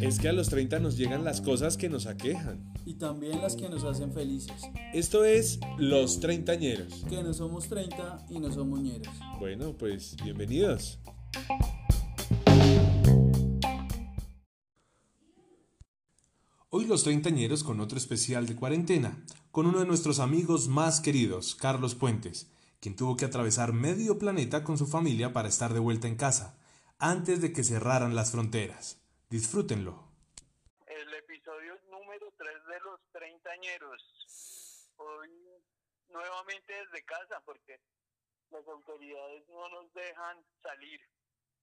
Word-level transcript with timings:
Es 0.00 0.18
que 0.18 0.28
a 0.28 0.32
los 0.32 0.48
30 0.48 0.78
nos 0.80 0.96
llegan 0.96 1.24
las 1.24 1.40
cosas 1.40 1.76
que 1.76 1.88
nos 1.88 2.06
aquejan. 2.06 2.72
Y 2.84 2.94
también 2.94 3.40
las 3.40 3.56
que 3.56 3.68
nos 3.68 3.84
hacen 3.84 4.12
felices. 4.12 4.62
Esto 4.92 5.24
es 5.24 5.60
Los 5.78 6.20
Treintañeros. 6.20 7.04
Que 7.08 7.22
no 7.22 7.32
somos 7.32 7.68
30 7.68 8.26
y 8.28 8.38
no 8.38 8.52
somos 8.52 8.80
ñeros. 8.80 9.14
Bueno, 9.38 9.76
pues 9.78 10.16
bienvenidos. 10.22 10.98
Hoy 16.74 16.86
los 16.86 17.04
treintañeros 17.04 17.64
con 17.64 17.80
otro 17.80 17.98
especial 17.98 18.46
de 18.46 18.56
cuarentena, 18.56 19.22
con 19.50 19.66
uno 19.66 19.80
de 19.80 19.86
nuestros 19.86 20.20
amigos 20.20 20.68
más 20.68 21.00
queridos, 21.02 21.54
Carlos 21.54 21.94
Puentes, 21.94 22.50
quien 22.80 22.96
tuvo 22.96 23.16
que 23.16 23.26
atravesar 23.26 23.74
medio 23.74 24.18
planeta 24.18 24.64
con 24.64 24.78
su 24.78 24.86
familia 24.86 25.34
para 25.34 25.48
estar 25.48 25.74
de 25.74 25.80
vuelta 25.80 26.08
en 26.08 26.16
casa, 26.16 26.56
antes 27.02 27.40
de 27.40 27.52
que 27.52 27.64
cerraran 27.64 28.14
las 28.14 28.30
fronteras. 28.30 29.02
Disfrútenlo. 29.28 30.08
El 30.86 31.12
episodio 31.14 31.76
número 31.90 32.32
3 32.38 32.48
de 32.68 32.80
los 32.80 33.00
treintañeros. 33.10 34.88
Hoy 34.96 35.28
nuevamente 36.10 36.72
desde 36.72 37.04
casa 37.04 37.42
porque 37.44 37.80
las 38.52 38.64
autoridades 38.68 39.48
no 39.48 39.68
nos 39.70 39.92
dejan 39.92 40.36
salir. 40.62 41.00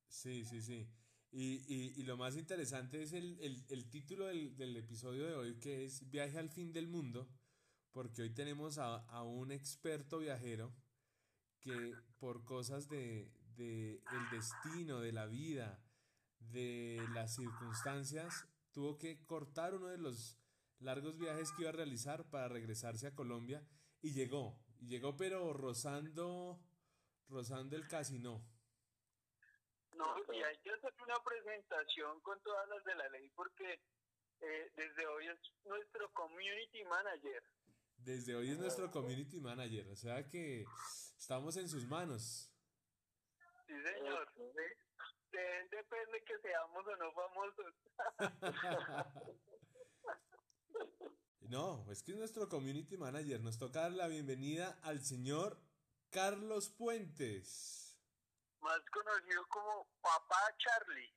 Sí, 0.09 0.43
sí, 0.43 0.61
sí. 0.61 0.89
Y, 1.31 1.63
y, 1.73 1.93
y 1.95 2.03
lo 2.03 2.17
más 2.17 2.35
interesante 2.35 3.01
es 3.01 3.13
el, 3.13 3.39
el, 3.39 3.63
el 3.69 3.89
título 3.89 4.25
del, 4.25 4.57
del, 4.57 4.75
episodio 4.75 5.25
de 5.25 5.35
hoy, 5.35 5.59
que 5.59 5.85
es 5.85 6.09
Viaje 6.09 6.37
al 6.37 6.49
fin 6.49 6.73
del 6.73 6.87
mundo, 6.87 7.29
porque 7.93 8.23
hoy 8.23 8.33
tenemos 8.33 8.77
a, 8.77 9.05
a 9.05 9.23
un 9.23 9.53
experto 9.53 10.17
viajero 10.17 10.73
que 11.61 11.93
por 12.17 12.43
cosas 12.43 12.89
de, 12.89 13.31
de 13.59 13.95
el 13.95 14.29
destino, 14.31 15.01
de 15.01 15.11
la 15.11 15.25
vida, 15.25 15.83
de 16.39 17.05
las 17.13 17.35
circunstancias, 17.35 18.47
tuvo 18.71 18.97
que 18.97 19.25
cortar 19.25 19.75
uno 19.75 19.87
de 19.87 19.97
los 19.97 20.39
largos 20.79 21.17
viajes 21.17 21.51
que 21.51 21.63
iba 21.63 21.69
a 21.69 21.73
realizar 21.73 22.29
para 22.29 22.47
regresarse 22.47 23.07
a 23.07 23.15
Colombia 23.15 23.61
y 24.01 24.13
llegó, 24.13 24.57
y 24.79 24.87
llegó 24.87 25.17
pero 25.17 25.51
rozando, 25.51 26.57
rozando 27.27 27.75
el 27.75 27.85
casino. 27.87 28.41
No, 29.93 30.15
y 30.33 30.41
hay 30.41 30.57
que 30.59 30.71
hacer 30.71 30.93
una 31.03 31.21
presentación 31.21 32.21
con 32.21 32.41
todas 32.41 32.67
las 32.69 32.83
de 32.85 32.95
la 32.95 33.09
ley 33.09 33.29
porque 33.35 33.81
eh, 34.39 34.71
desde 34.77 35.05
hoy 35.05 35.27
es 35.27 35.39
nuestro 35.65 36.09
community 36.13 36.85
manager. 36.85 37.43
Desde 37.97 38.35
hoy 38.35 38.51
es 38.51 38.57
nuestro 38.57 38.89
community 38.89 39.41
manager, 39.41 39.89
o 39.89 39.97
sea 39.97 40.29
que 40.29 40.65
estamos 41.17 41.57
en 41.57 41.67
sus 41.67 41.85
manos. 41.85 42.48
Sí, 43.69 43.75
señor. 43.83 44.27
De, 44.33 44.77
depende 45.69 46.23
que 46.25 46.39
seamos 46.39 46.87
o 46.87 46.95
no 46.95 47.13
famosos. 47.13 47.75
no, 51.41 51.85
es 51.91 52.01
que 52.01 52.13
es 52.13 52.17
nuestro 52.17 52.49
community 52.49 52.97
manager. 52.97 53.39
Nos 53.41 53.59
toca 53.59 53.81
dar 53.81 53.91
la 53.91 54.07
bienvenida 54.07 54.79
al 54.81 55.01
señor 55.01 55.61
Carlos 56.09 56.71
Puentes. 56.71 58.01
Más 58.61 58.81
conocido 58.91 59.45
como 59.49 59.87
Papá 60.01 60.57
Charlie. 60.57 61.13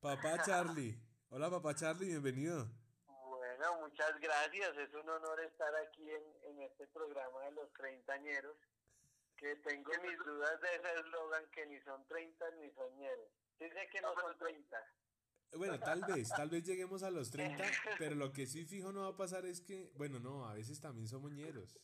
Papá 0.00 0.36
Charlie. 0.44 1.00
Hola, 1.30 1.48
Papá 1.48 1.74
Charlie, 1.74 2.08
bienvenido. 2.08 2.68
Bueno, 3.06 3.78
muchas 3.80 4.20
gracias. 4.20 4.76
Es 4.76 4.92
un 4.92 5.08
honor 5.08 5.40
estar 5.40 5.74
aquí 5.76 6.10
en, 6.10 6.22
en 6.50 6.60
este 6.64 6.86
programa 6.88 7.46
de 7.46 7.52
los 7.52 7.72
treintañeros. 7.72 8.58
Que 9.44 9.56
tengo 9.56 9.92
mis 10.02 10.18
dudas 10.24 10.58
de 10.58 10.74
ese 10.74 11.00
eslogan 11.00 11.44
que 11.50 11.66
ni 11.66 11.78
son 11.82 12.02
treinta 12.08 12.50
ni 12.52 12.70
son 12.70 12.96
ñeros. 12.96 13.28
Dice 13.58 13.88
que 13.92 14.00
no 14.00 14.14
son 14.14 14.38
treinta. 14.38 14.78
Bueno, 15.52 15.78
tal 15.78 16.00
vez, 16.00 16.30
tal 16.30 16.48
vez 16.48 16.64
lleguemos 16.64 17.02
a 17.02 17.10
los 17.10 17.30
30, 17.30 17.62
pero 17.98 18.14
lo 18.14 18.32
que 18.32 18.46
sí 18.46 18.64
fijo 18.64 18.90
no 18.90 19.02
va 19.02 19.08
a 19.08 19.16
pasar 19.18 19.44
es 19.44 19.60
que, 19.60 19.92
bueno, 19.96 20.18
no, 20.18 20.48
a 20.48 20.54
veces 20.54 20.80
también 20.80 21.08
somos 21.08 21.30
ñeros. 21.32 21.78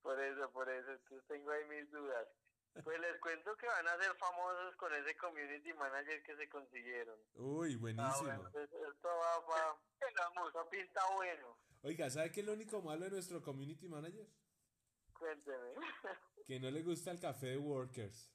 Por 0.00 0.18
eso, 0.18 0.50
por 0.52 0.70
eso, 0.70 0.92
entonces 0.92 1.28
tengo 1.28 1.50
ahí 1.50 1.66
mis 1.66 1.90
dudas. 1.90 2.26
Pues 2.82 2.98
les 2.98 3.20
cuento 3.20 3.54
que 3.58 3.66
van 3.66 3.86
a 3.88 3.98
ser 3.98 4.16
famosos 4.16 4.74
con 4.76 4.90
ese 4.94 5.14
community 5.18 5.74
manager 5.74 6.22
que 6.22 6.34
se 6.34 6.48
consiguieron. 6.48 7.18
Uy, 7.34 7.76
buenísimo. 7.76 8.10
Ah, 8.10 8.22
bueno, 8.22 8.48
pues 8.50 8.70
esto 8.72 9.08
va, 9.08 9.38
va, 9.40 9.78
esto 10.48 10.70
pinta 10.70 11.02
bueno. 11.14 11.58
Oiga, 11.82 12.08
¿sabe 12.08 12.32
qué 12.32 12.40
es 12.40 12.46
lo 12.46 12.54
único 12.54 12.80
malo 12.80 13.04
de 13.04 13.10
nuestro 13.10 13.42
community 13.42 13.86
manager? 13.86 14.26
Cuénteme. 15.22 15.74
Que 16.46 16.58
no 16.58 16.68
le 16.72 16.82
gusta 16.82 17.12
el 17.12 17.20
café 17.20 17.46
de 17.46 17.56
Workers. 17.58 18.28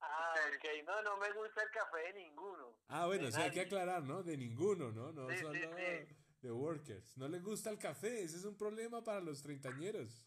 Ah, 0.00 0.34
ok, 0.48 0.84
no, 0.84 1.02
no 1.02 1.16
me 1.18 1.30
gusta 1.32 1.62
el 1.62 1.70
café 1.70 1.98
de 1.98 2.12
ninguno. 2.14 2.76
Ah, 2.88 3.06
bueno, 3.06 3.30
sí 3.30 3.40
hay 3.40 3.52
que 3.52 3.60
aclarar, 3.60 4.02
¿no? 4.02 4.24
De 4.24 4.36
ninguno, 4.36 4.90
¿no? 4.90 5.12
No 5.12 5.30
Sí, 5.30 5.38
solo 5.38 5.54
sí, 5.54 5.60
sí. 5.62 6.16
de 6.40 6.50
Workers. 6.50 7.16
No 7.16 7.28
le 7.28 7.38
gusta 7.38 7.70
el 7.70 7.78
café, 7.78 8.24
ese 8.24 8.38
es 8.38 8.44
un 8.44 8.56
problema 8.56 9.04
para 9.04 9.20
los 9.20 9.40
treintañeros. 9.40 10.20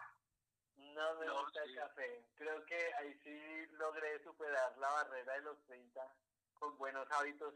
No 0.77 1.15
me 1.19 1.25
No, 1.25 1.41
gusta 1.43 1.63
sí. 1.65 1.69
el 1.71 1.75
café. 1.75 2.25
Creo 2.35 2.65
que 2.65 2.93
ahí 2.95 3.13
sí 3.25 3.65
logré 3.73 4.23
superar 4.23 4.77
la 4.77 4.89
barrera 4.89 5.33
de 5.33 5.41
los 5.41 5.61
30 5.65 6.15
con 6.53 6.77
buenos 6.77 7.05
hábitos 7.11 7.53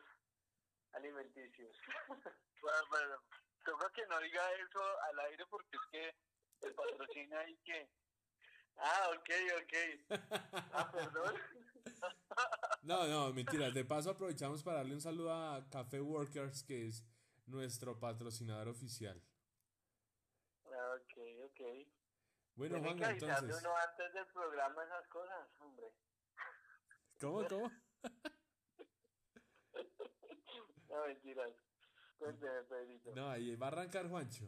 alimenticios. 0.92 1.78
Bueno, 2.62 2.88
bueno, 2.90 3.16
toca 3.64 3.90
que 3.94 4.08
no 4.08 4.20
diga 4.22 4.42
eso 4.54 4.82
al 5.02 5.20
aire 5.20 5.46
porque 5.52 5.78
es 5.78 5.82
que 5.92 6.16
el 6.62 6.74
patrocina 6.74 7.50
y 7.50 7.56
que 7.58 7.90
Ah, 8.78 9.10
ok, 9.16 9.30
ok. 9.62 10.20
Ah, 10.74 10.92
perdón. 10.92 11.36
No, 12.82 13.08
no, 13.08 13.34
mentiras. 13.34 13.74
De 13.74 13.86
paso 13.86 14.12
aprovechamos 14.12 14.62
para 14.62 14.78
darle 14.78 14.94
un 14.94 15.02
saludo 15.02 15.34
a 15.34 15.68
Café 15.70 16.02
Workers, 16.02 16.64
que 16.64 16.88
es 16.88 17.04
nuestro 17.48 18.00
patrocinador 18.00 18.68
oficial. 18.68 19.22
Ah, 20.66 20.96
ok, 20.96 21.18
ok. 21.46 21.88
Bueno, 22.56 22.76
que 22.76 22.82
Juan, 22.82 23.12
entonces. 23.12 23.58
uno 23.60 23.76
antes 23.78 24.14
del 24.14 24.28
programa 24.28 24.84
esas 24.84 25.08
cosas, 25.08 25.48
hombre. 25.60 25.88
¿Cómo, 27.20 27.48
cómo? 27.48 27.72
No, 30.90 31.08
mentiras. 31.08 31.52
Cuénteme, 32.18 32.64
Pedrito. 32.64 33.16
No, 33.16 33.30
ahí 33.30 33.56
va 33.58 33.68
a 33.68 33.70
arrancar 33.72 34.08
Juancho. 34.08 34.46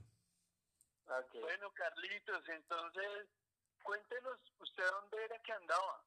Bueno, 1.07 1.71
Carlitos, 1.71 2.49
entonces 2.49 3.29
cuéntenos 3.81 4.39
usted 4.59 4.83
dónde 4.91 5.23
era 5.23 5.39
que 5.39 5.53
andaba 5.53 6.03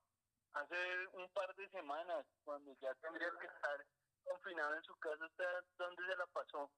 hace 0.52 1.06
un 1.14 1.26
par 1.30 1.54
de 1.56 1.70
semanas 1.70 2.26
cuando 2.44 2.76
ya 2.82 2.94
tendría 2.96 3.30
que 3.40 3.46
estar 3.46 3.86
confinado 4.24 4.74
en 4.74 4.82
su 4.82 4.94
casa, 4.98 5.24
¿usted 5.24 5.64
dónde 5.78 6.04
se 6.04 6.16
la 6.16 6.26
pasó? 6.26 6.70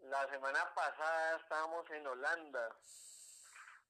La 0.00 0.28
semana 0.28 0.74
pasada 0.74 1.38
estábamos 1.38 1.90
en 1.90 2.06
Holanda. 2.06 2.76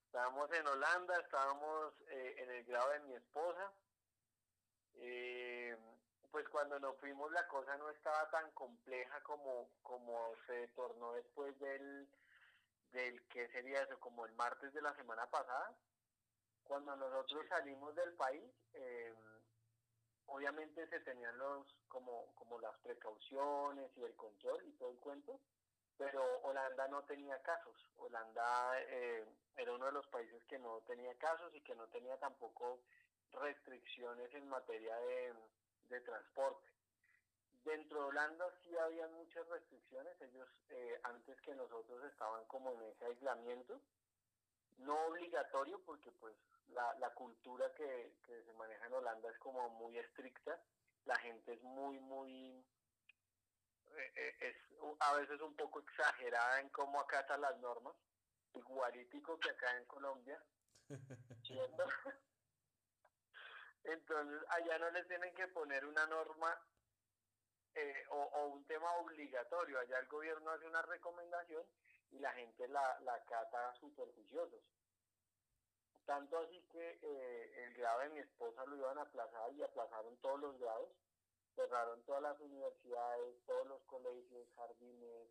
Estábamos 0.07 0.53
en 0.53 0.67
Holanda, 0.67 1.21
estábamos 1.21 1.95
eh, 2.11 2.35
en 2.39 2.51
el 2.51 2.65
grado 2.65 2.91
de 2.91 3.01
mi 3.01 3.15
esposa. 3.15 3.73
Eh, 4.95 5.77
pues 6.31 6.49
cuando 6.49 6.79
nos 6.79 6.97
fuimos 6.99 7.31
la 7.33 7.47
cosa 7.49 7.77
no 7.77 7.91
estaba 7.91 8.31
tan 8.31 8.51
compleja 8.53 9.21
como, 9.23 9.69
como 9.83 10.33
se 10.47 10.69
tornó 10.69 11.13
después 11.15 11.59
del, 11.59 12.09
del 12.93 13.23
que 13.29 13.49
sería 13.49 13.83
eso, 13.83 13.99
como 14.01 14.27
el 14.27 14.33
martes 14.35 14.73
de 14.73 14.83
la 14.83 14.95
semana 14.95 15.29
pasada. 15.31 15.75
Cuando 16.65 16.95
nosotros 16.97 17.47
salimos 17.49 17.95
del 17.95 18.13
país, 18.15 18.45
eh, 18.75 19.15
obviamente 20.27 20.87
se 20.89 21.01
tenían 21.01 21.37
los 21.39 21.67
como, 21.89 22.35
como 22.35 22.61
las 22.61 22.77
precauciones 22.79 23.91
y 23.97 24.03
el 24.03 24.15
control 24.17 24.63
y 24.67 24.73
todo 24.73 24.91
el 24.91 24.99
cuento 24.99 25.41
pero 25.99 26.23
Holanda 26.43 26.87
no 26.89 27.03
tenía 27.03 27.43
casos. 27.43 27.75
Holanda 27.97 28.81
eh, 28.81 29.27
era 29.57 29.73
uno 29.73 29.87
de 29.87 29.93
los 29.93 30.07
países 30.07 30.43
que 30.45 30.59
no 30.59 30.81
tenía 30.87 31.13
casos 31.17 31.53
y 31.55 31.61
que 31.61 31.75
no 31.75 31.89
tenía 31.89 32.17
tampoco 32.19 32.79
restricciones 33.33 34.33
en 34.33 34.49
materia 34.49 34.97
de, 35.01 35.35
de 35.91 36.01
transporte. 36.03 36.68
Dentro 37.65 38.01
de 38.01 38.07
Holanda 38.07 38.47
sí 38.63 38.77
había 38.79 39.09
muchas 39.09 39.47
restricciones, 39.49 40.21
ellos 40.21 40.49
eh, 40.71 41.01
antes 41.03 41.41
que 41.43 41.55
nosotros 41.55 42.05
estaban 42.05 42.47
como 42.47 42.73
en 42.73 42.83
ese 42.83 43.05
aislamiento, 43.05 43.81
no 44.79 45.07
obligatorio 45.07 45.85
porque 45.85 46.11
pues 46.13 46.35
la, 46.69 46.95
la 46.99 47.13
cultura 47.15 47.73
que, 47.75 48.17
que 48.25 48.45
se 48.45 48.53
maneja 48.55 48.87
en 48.87 48.95
Holanda 48.95 49.31
es 49.31 49.39
como 49.39 49.69
muy 49.71 49.99
estricta, 49.99 50.63
la 51.05 51.17
gente 51.17 51.55
es 51.55 51.63
muy, 51.63 51.99
muy 51.99 52.65
eh, 53.97 54.13
eh, 54.17 54.37
es 54.41 54.57
a 55.01 55.15
veces 55.17 55.41
un 55.41 55.57
poco 55.57 55.81
exagerada 55.81 56.61
en 56.61 56.69
cómo 56.71 57.01
acata 57.01 57.37
las 57.37 57.59
normas, 57.59 57.95
igualítico 58.55 59.39
que 59.41 59.51
acá 59.51 59.77
en 59.77 59.85
Colombia. 59.87 60.43
Entonces 63.85 64.43
allá 64.51 64.79
no 64.79 64.91
les 64.91 65.07
tienen 65.09 65.35
que 65.35 65.49
poner 65.49 65.85
una 65.87 66.07
norma 66.07 66.61
eh, 67.79 68.05
o, 68.11 68.47
un 68.47 68.65
tema 68.65 68.93
obligatorio, 68.97 69.79
allá 69.79 69.99
el 69.99 70.07
gobierno 70.09 70.51
hace 70.51 70.67
una 70.67 70.83
recomendación 70.83 71.65
y 72.11 72.19
la 72.19 72.33
gente 72.33 72.67
la, 72.69 72.99
la 73.01 73.15
acata 73.15 73.75
superficiosos. 73.75 74.61
Tanto 76.07 76.39
así 76.39 76.61
que 76.73 76.99
eh, 77.03 77.65
el 77.65 77.75
grado 77.75 77.99
grado 77.99 78.01
de 78.01 78.09
mi 78.09 78.19
esposa 78.21 78.65
lo 78.65 78.77
iban 78.77 78.97
a 78.97 79.03
aplazar 79.03 79.53
y 79.53 79.63
aplazaron 79.63 80.17
todos 80.23 80.41
los 80.41 80.59
grados, 80.59 80.91
cerraron 81.55 82.03
todas 82.05 82.23
las 82.23 82.41
universidades, 82.41 83.45
todos 83.45 83.67
los 83.67 83.83
colegios, 83.85 84.49
jardines, 84.57 85.29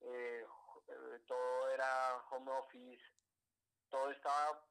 eh, 0.00 0.46
eh, 0.88 1.20
todo 1.26 1.68
era 1.68 2.24
home 2.30 2.50
office, 2.52 3.04
todo 3.90 4.10
estaba 4.10 4.64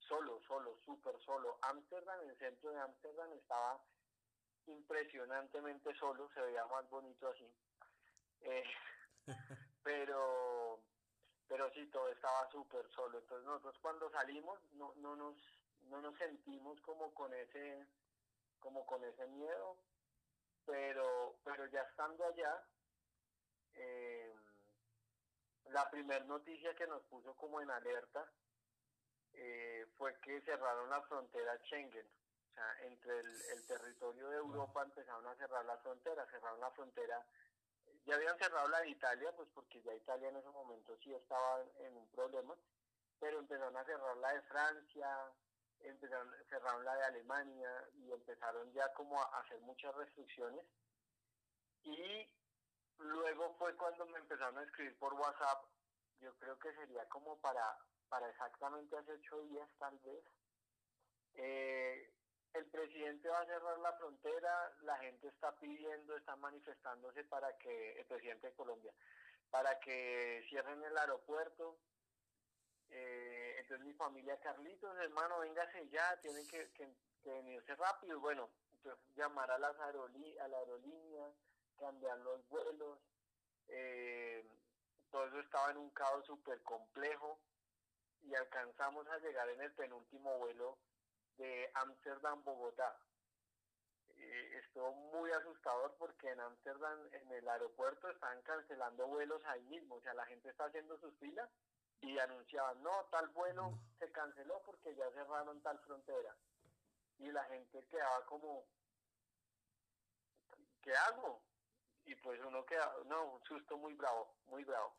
solo, 0.00 0.40
solo, 0.40 0.76
súper 0.84 1.16
solo. 1.20 1.58
Ámsterdam, 1.62 2.20
el 2.22 2.36
centro 2.36 2.70
de 2.70 2.80
Ámsterdam 2.80 3.32
estaba 3.34 3.80
impresionantemente 4.66 5.94
solo, 5.94 6.28
se 6.34 6.40
veía 6.40 6.64
más 6.66 6.88
bonito 6.90 7.28
así. 7.28 7.48
Eh, 8.42 8.64
pero 9.82 10.80
pero 11.48 11.68
sí, 11.72 11.84
todo 11.88 12.08
estaba 12.08 12.48
súper 12.50 12.88
solo. 12.90 13.18
Entonces 13.18 13.44
nosotros 13.44 13.76
cuando 13.82 14.08
salimos 14.10 14.60
no, 14.74 14.94
no, 14.98 15.16
nos, 15.16 15.36
no 15.88 16.00
nos 16.00 16.16
sentimos 16.16 16.80
como 16.82 17.12
con 17.12 17.34
ese 17.34 17.86
como 18.60 18.86
con 18.86 19.02
ese 19.04 19.26
miedo, 19.26 19.76
pero, 20.66 21.34
pero 21.42 21.66
ya 21.66 21.80
estando 21.80 22.24
allá, 22.26 22.62
eh, 23.74 24.32
la 25.70 25.90
primera 25.90 26.24
noticia 26.26 26.74
que 26.74 26.86
nos 26.86 27.02
puso 27.04 27.34
como 27.36 27.60
en 27.60 27.70
alerta 27.70 28.30
eh, 29.32 29.86
fue 29.96 30.14
que 30.20 30.40
cerraron 30.42 30.90
la 30.90 31.00
frontera 31.02 31.58
Schengen. 31.64 32.06
O 32.50 32.54
sea, 32.54 32.86
entre 32.86 33.20
el, 33.20 33.42
el 33.52 33.66
territorio 33.66 34.28
de 34.28 34.36
Europa 34.38 34.82
empezaron 34.82 35.26
a 35.26 35.36
cerrar 35.36 35.64
la 35.64 35.76
frontera, 35.78 36.26
cerraron 36.26 36.60
la 36.60 36.70
frontera. 36.72 37.24
Ya 38.06 38.16
habían 38.16 38.38
cerrado 38.38 38.68
la 38.68 38.80
de 38.80 38.90
Italia, 38.90 39.32
pues 39.36 39.48
porque 39.54 39.80
ya 39.82 39.94
Italia 39.94 40.28
en 40.28 40.36
ese 40.36 40.48
momento 40.48 40.96
sí 41.02 41.14
estaba 41.14 41.62
en 41.78 41.96
un 41.96 42.08
problema, 42.08 42.56
pero 43.20 43.38
empezaron 43.38 43.76
a 43.76 43.84
cerrar 43.84 44.16
la 44.16 44.32
de 44.32 44.42
Francia, 44.42 45.32
empezaron, 45.80 46.34
cerraron 46.48 46.84
la 46.84 46.96
de 46.96 47.04
Alemania 47.04 47.88
y 47.94 48.12
empezaron 48.12 48.72
ya 48.72 48.92
como 48.94 49.20
a 49.20 49.40
hacer 49.40 49.60
muchas 49.60 49.94
restricciones. 49.94 50.64
Y 51.82 52.28
luego 52.98 53.54
fue 53.58 53.76
cuando 53.76 54.06
me 54.06 54.18
empezaron 54.18 54.58
a 54.58 54.62
escribir 54.62 54.98
por 54.98 55.14
WhatsApp, 55.14 55.64
yo 56.20 56.34
creo 56.38 56.58
que 56.58 56.72
sería 56.74 57.08
como 57.08 57.38
para, 57.40 57.78
para 58.08 58.28
exactamente 58.28 58.96
hace 58.96 59.12
ocho 59.12 59.40
días 59.42 59.68
tal 59.78 59.98
vez, 60.00 60.24
eh, 61.34 62.12
el 62.54 62.66
presidente 62.66 63.28
va 63.28 63.40
a 63.40 63.46
cerrar 63.46 63.78
la 63.78 63.92
frontera, 63.92 64.72
la 64.82 64.96
gente 64.98 65.28
está 65.28 65.52
pidiendo, 65.58 66.16
está 66.16 66.36
manifestándose 66.36 67.24
para 67.24 67.56
que, 67.58 67.98
el 68.00 68.06
presidente 68.06 68.48
de 68.48 68.54
Colombia, 68.54 68.92
para 69.50 69.78
que 69.78 70.44
cierren 70.48 70.82
el 70.82 70.96
aeropuerto. 70.98 71.78
Eh, 72.90 73.56
entonces 73.60 73.86
mi 73.86 73.92
familia, 73.94 74.40
Carlitos, 74.40 74.96
hermano, 74.98 75.38
véngase 75.40 75.88
ya, 75.90 76.20
tienen 76.20 76.46
que, 76.48 76.68
venirse 77.24 77.74
rápido. 77.76 78.18
Bueno, 78.20 78.50
entonces 78.74 79.00
llamar 79.14 79.50
a 79.50 79.58
las 79.58 79.78
aerolí 79.78 80.36
a 80.38 80.48
la 80.48 80.58
aerolínea, 80.58 81.30
cambiar 81.78 82.18
los 82.18 82.48
vuelos. 82.48 82.98
Eh, 83.68 84.44
todo 85.10 85.26
eso 85.26 85.40
estaba 85.40 85.70
en 85.70 85.76
un 85.76 85.90
caos 85.90 86.26
súper 86.26 86.60
complejo 86.62 87.38
y 88.22 88.34
alcanzamos 88.34 89.06
a 89.08 89.18
llegar 89.18 89.48
en 89.50 89.60
el 89.60 89.72
penúltimo 89.72 90.38
vuelo 90.38 90.78
de 91.40 91.70
Ámsterdam, 91.74 92.44
Bogotá. 92.44 93.00
estuvo 94.62 94.92
muy 94.92 95.30
asustador 95.32 95.96
porque 95.98 96.28
en 96.30 96.40
Ámsterdam, 96.40 96.98
en 97.12 97.32
el 97.32 97.48
aeropuerto, 97.48 98.10
estaban 98.10 98.42
cancelando 98.42 99.06
vuelos 99.06 99.42
ahí 99.46 99.64
mismo. 99.64 99.96
O 99.96 100.00
sea, 100.02 100.12
la 100.14 100.26
gente 100.26 100.50
está 100.50 100.66
haciendo 100.66 100.98
sus 100.98 101.16
filas 101.18 101.48
y 102.02 102.18
anunciaban, 102.18 102.82
no, 102.82 103.06
tal 103.10 103.28
vuelo 103.30 103.78
se 103.98 104.12
canceló 104.12 104.62
porque 104.64 104.94
ya 104.94 105.10
cerraron 105.12 105.62
tal 105.62 105.78
frontera. 105.80 106.36
Y 107.18 107.32
la 107.32 107.44
gente 107.44 107.86
quedaba 107.86 108.24
como, 108.26 108.66
¿qué 110.82 110.92
hago? 110.94 111.42
Y 112.04 112.14
pues 112.16 112.38
uno 112.44 112.64
queda, 112.66 112.92
no, 113.06 113.34
un 113.34 113.44
susto 113.44 113.78
muy 113.78 113.94
bravo, 113.94 114.36
muy 114.46 114.64
bravo. 114.64 114.94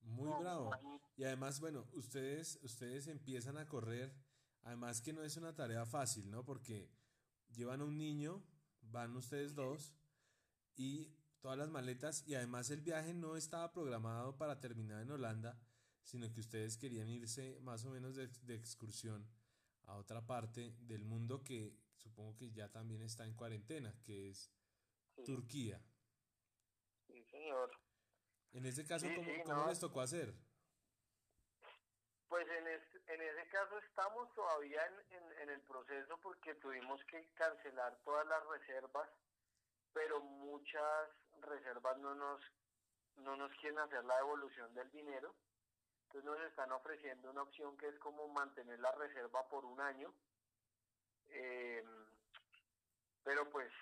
Muy 0.00 0.32
bravo. 0.40 0.70
Y 1.16 1.24
además, 1.24 1.60
bueno, 1.60 1.84
ustedes, 1.92 2.58
ustedes 2.62 3.08
empiezan 3.08 3.58
a 3.58 3.66
correr 3.66 4.14
Además 4.66 5.00
que 5.00 5.12
no 5.12 5.22
es 5.22 5.36
una 5.36 5.54
tarea 5.54 5.86
fácil, 5.86 6.28
¿no? 6.28 6.44
Porque 6.44 6.90
llevan 7.54 7.82
a 7.82 7.84
un 7.84 7.96
niño, 7.96 8.42
van 8.82 9.16
ustedes 9.16 9.54
dos 9.54 9.94
y 10.74 11.14
todas 11.38 11.56
las 11.56 11.70
maletas 11.70 12.24
y 12.26 12.34
además 12.34 12.68
el 12.70 12.80
viaje 12.80 13.14
no 13.14 13.36
estaba 13.36 13.72
programado 13.72 14.36
para 14.36 14.58
terminar 14.58 15.00
en 15.00 15.12
Holanda, 15.12 15.56
sino 16.02 16.32
que 16.32 16.40
ustedes 16.40 16.76
querían 16.78 17.08
irse 17.08 17.60
más 17.60 17.84
o 17.84 17.90
menos 17.90 18.16
de, 18.16 18.54
excursión 18.56 19.30
a 19.84 19.94
otra 19.94 20.26
parte 20.26 20.74
del 20.80 21.04
mundo 21.04 21.44
que 21.44 21.78
supongo 21.94 22.36
que 22.36 22.50
ya 22.50 22.68
también 22.68 23.02
está 23.02 23.24
en 23.24 23.34
cuarentena, 23.34 23.94
que 24.02 24.30
es 24.30 24.50
Turquía. 25.24 25.80
Sí, 27.06 27.22
señor. 27.22 27.70
En 28.50 28.66
ese 28.66 28.84
caso, 28.84 29.06
¿cómo, 29.44 29.68
les 29.68 29.78
tocó 29.78 30.00
hacer? 30.00 30.34
Pues 32.28 32.46
en, 32.48 32.66
en 32.66 33.22
ese 33.22 33.48
caso 33.48 33.78
estamos 33.78 34.32
todavía 34.34 34.84
en, 35.10 35.32
en, 35.42 35.50
el 35.50 35.60
proceso 35.62 36.18
porque 36.18 36.54
tuvimos 36.56 37.02
que 37.04 37.28
cancelar 37.34 37.96
todas 38.04 38.26
las 38.26 38.44
reservas, 38.46 39.08
pero 39.92 40.20
muchas 40.20 41.08
reservas 41.40 41.96
no 41.98 42.14
nos, 42.14 42.40
no 43.16 43.36
nos 43.36 43.52
quieren 43.56 43.78
hacer 43.78 44.04
la 44.04 44.16
devolución 44.16 44.74
del 44.74 44.90
dinero. 44.90 45.34
Entonces 46.02 46.24
nos 46.24 46.40
están 46.40 46.72
ofreciendo 46.72 47.30
una 47.30 47.42
opción 47.42 47.76
que 47.76 47.88
es 47.88 47.98
como 48.00 48.28
mantener 48.28 48.80
la 48.80 48.92
reserva 48.92 49.46
por 49.48 49.64
un 49.64 49.80
año. 49.80 50.12
Em, 51.28 52.06
pero 53.22 53.48
pues, 53.50 53.72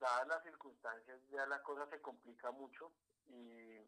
dadas 0.00 0.26
las 0.26 0.42
circunstancias, 0.42 1.20
ya 1.30 1.46
la 1.46 1.62
cosa 1.62 1.86
se 1.88 2.00
complica 2.00 2.50
mucho 2.50 2.92
y 3.26 3.81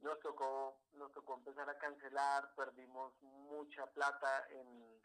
nos 0.00 0.18
tocó 0.20 0.80
nos 0.92 1.12
tocó 1.12 1.34
empezar 1.34 1.68
a 1.68 1.78
cancelar 1.78 2.54
perdimos 2.54 3.12
mucha 3.22 3.86
plata 3.86 4.46
en 4.50 5.00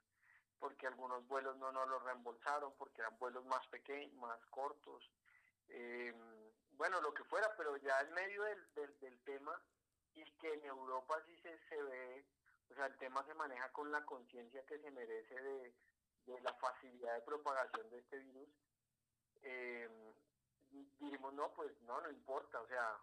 porque 0.59 0.88
algunos 0.88 1.27
vuelos 1.27 1.57
no 1.57 1.71
nos 1.71 1.88
los 1.88 2.03
reembolsaron 2.03 2.74
porque 2.77 3.01
eran 3.01 3.18
vuelos 3.19 3.45
más 3.45 3.65
pequeños 3.68 4.13
más 4.15 4.39
cortos 4.47 5.12
em, 5.68 6.15
bueno 6.71 7.01
lo 7.01 7.13
que 7.13 7.24
fuera 7.25 7.53
pero 7.57 7.75
ya 7.77 8.00
en 8.01 8.13
medio 8.13 8.44
del, 8.44 8.74
del, 9.00 9.19
tema 9.24 9.62
y 10.13 10.24
que 10.38 10.53
en 10.53 10.65
Europa 10.65 11.21
sí 11.25 11.36
se, 11.38 11.57
se 11.68 11.81
ve 11.83 12.25
o 12.69 12.74
sea 12.75 12.86
el 12.86 12.97
tema 12.97 13.24
se 13.25 13.33
maneja 13.33 13.71
con 13.74 13.92
la 13.92 14.03
conciencia 14.06 14.65
que 14.65 14.80
se 14.80 14.92
merece 14.92 15.36
de, 15.36 15.75
de 16.25 16.42
la 16.42 16.53
facilidad 16.53 17.15
de 17.15 17.21
propagación 17.21 17.89
de 17.89 18.00
este 18.00 18.19
virus 18.19 18.50
eh, 19.42 19.90
no 21.33 21.52
pues 21.54 21.80
no 21.81 21.99
no 21.99 22.09
importa 22.09 22.61
o 22.61 22.68
sea 22.68 22.97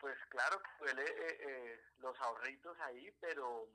pues 0.00 0.16
claro 0.30 0.60
que 0.62 0.84
duele 0.84 1.04
eh, 1.04 1.38
eh, 1.40 1.80
los 1.98 2.18
ahorritos 2.20 2.76
ahí, 2.80 3.12
pero 3.20 3.68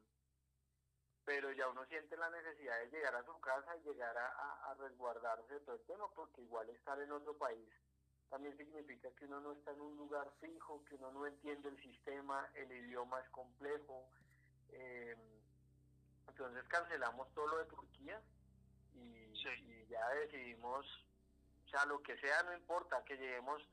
pero 1.24 1.52
ya 1.52 1.68
uno 1.68 1.84
siente 1.88 2.16
la 2.18 2.30
necesidad 2.30 2.78
de 2.80 2.92
llegar 2.92 3.16
a 3.16 3.24
su 3.24 3.40
casa 3.40 3.76
y 3.78 3.82
llegar 3.82 4.16
a, 4.16 4.76
resguardarse 4.78 5.56
de 5.56 5.60
todo 5.62 5.76
el 5.76 5.82
tema, 5.86 6.08
porque 6.14 6.42
igual 6.42 6.70
estar 6.70 7.00
en 7.02 7.12
otro 7.12 7.36
país 7.36 7.68
también 8.30 8.56
significa 8.58 9.10
que 9.16 9.26
uno 9.26 9.40
no 9.40 9.54
está 9.54 9.72
en 9.72 9.82
un 9.82 9.98
lugar 9.98 10.30
fijo, 10.40 10.84
que 10.86 10.96
uno 10.96 11.12
no 11.12 11.26
entiende 11.26 11.70
el 11.70 11.82
sistema, 11.82 12.48
el 12.54 12.72
idioma 12.72 13.22
es 13.22 13.30
complejo. 13.30 14.08
Eh, 14.70 15.16
entonces 16.28 16.64
cancelamos 16.68 17.34
todo 17.34 17.48
lo 17.48 17.58
de 17.60 17.66
Turquía 17.66 18.22
y, 18.94 19.32
y, 19.32 19.88
ya 19.88 20.10
decidimos, 20.10 20.86
o 21.66 21.70
sea, 21.70 21.86
lo 21.86 22.02
que 22.04 22.18
sea, 22.18 22.44
no 22.44 22.54
importa, 22.54 23.04
que 23.06 23.16
lleguemos 23.16 23.68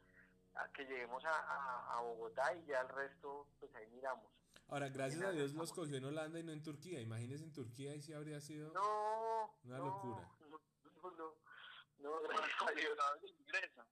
a 0.54 0.68
que 0.72 0.84
lleguemos 0.84 1.24
a, 1.24 1.96
a, 1.96 2.00
Bogotá 2.02 2.54
y 2.54 2.66
ya 2.66 2.80
el 2.80 2.88
resto, 2.88 3.46
pues 3.58 3.74
ahí 3.74 3.86
miramos. 3.88 4.30
Ahora, 4.68 4.88
gracias 4.88 5.22
a 5.22 5.32
Dios 5.32 5.52
los 5.52 5.72
cogió 5.72 5.96
en 5.96 6.04
Holanda 6.04 6.38
y 6.38 6.42
no 6.42 6.52
en 6.52 6.62
Turquía. 6.62 7.00
Imagínense 7.00 7.44
en 7.44 7.52
Turquía 7.52 7.94
y 7.94 8.00
si 8.00 8.12
habría 8.12 8.40
sido 8.40 8.72
no, 8.72 9.54
una 9.64 9.78
locura. 9.78 10.28
No, 11.02 11.10
no, 11.10 11.34
no, 11.98 12.20
no, 12.20 12.22
gracias 12.28 12.62
a 12.62 12.70
Dios. 12.72 12.98
ingreso. 13.40 13.84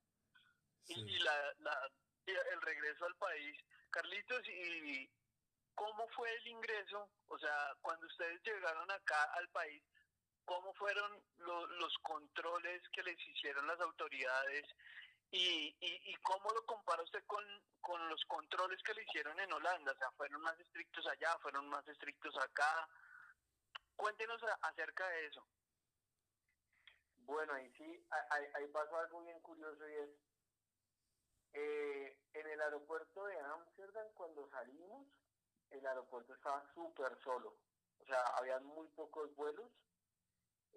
Y, 0.87 1.01
y 1.01 1.19
la, 1.19 1.33
la, 1.59 1.91
el 2.27 2.63
regreso 2.63 3.05
al 3.05 3.17
país. 3.17 3.57
Carlitos, 3.91 4.47
¿y 4.49 5.11
cómo 5.75 6.07
fue 6.09 6.33
el 6.37 6.47
ingreso? 6.47 7.11
O 7.29 7.39
sea, 7.39 7.75
cuando 7.83 8.07
ustedes 8.07 8.41
llegaron 8.45 8.89
acá 8.91 9.25
al 9.35 9.49
país, 9.49 9.83
¿cómo 10.45 10.73
fueron 10.75 11.23
los 11.39 11.99
controles 12.03 12.83
que 12.93 13.03
les 13.03 13.19
hicieron 13.29 13.67
las 13.67 13.81
autoridades? 13.81 14.67
¿Y, 15.33 15.77
y, 15.81 16.15
cómo 16.23 16.51
lo 16.51 16.67
compara 16.67 17.03
usted 17.03 17.25
con, 17.27 17.45
con 17.81 18.09
los 18.09 18.25
controles 18.25 18.83
que 18.83 18.95
le 18.95 19.05
hicieron 19.05 19.39
en 19.39 19.53
Holanda? 19.53 19.93
O 19.93 19.97
sea, 19.97 20.11
¿fueron 20.13 20.43
más 20.43 20.59
estrictos 20.59 21.07
allá? 21.07 21.39
¿Fueron 21.39 21.69
más 21.69 21.87
estrictos 21.87 22.37
acá? 22.39 22.89
Cuéntenos 23.95 24.43
acerca 24.63 25.09
de 25.09 25.27
eso. 25.27 25.47
Bueno, 27.31 27.53
ahí 27.53 27.71
sí, 27.79 28.07
ahí, 28.31 28.67
pasó 28.73 28.97
algo 28.97 29.23
bien 29.23 29.41
curioso 29.41 29.89
y 29.89 29.95
es, 29.95 30.11
eh, 31.53 32.19
en 32.33 32.47
el 32.49 32.61
aeropuerto 32.61 33.25
de 33.25 33.39
Ámsterdam 33.39 34.09
cuando 34.15 34.49
salimos, 34.51 35.07
el 35.71 35.87
aeropuerto 35.87 36.35
estaba 36.35 36.65
súper 36.75 37.17
solo, 37.23 37.57
o 38.01 38.05
sea, 38.05 38.21
habían 38.37 38.65
muy 38.65 38.89
pocos 38.89 39.33
vuelos, 39.37 39.71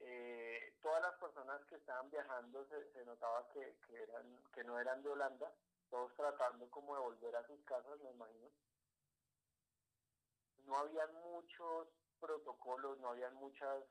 eh, 0.02 0.74
las 1.04 1.16
personas 1.20 1.64
que 1.66 1.76
estaban 1.76 2.10
viajando 2.10 2.66
se, 2.68 2.92
se 2.94 3.06
notaba 3.06 3.48
que, 3.50 3.78
que, 3.86 4.04
eran, 4.04 4.38
que 4.54 4.64
no 4.64 4.80
eran 4.80 5.02
de 5.04 5.10
Holanda, 5.10 5.52
todos 5.90 6.14
tratando 6.16 6.70
como 6.70 6.96
de 6.96 7.02
volver 7.02 7.36
a 7.36 7.46
sus 7.46 7.62
casas, 7.66 8.00
me 8.00 8.12
imagino. 8.12 8.50
No 10.66 10.78
habían 10.78 11.14
muchos 11.16 11.90
protocolos, 12.20 13.00
no 13.00 13.10
habían 13.10 13.34
muchas, 13.36 13.84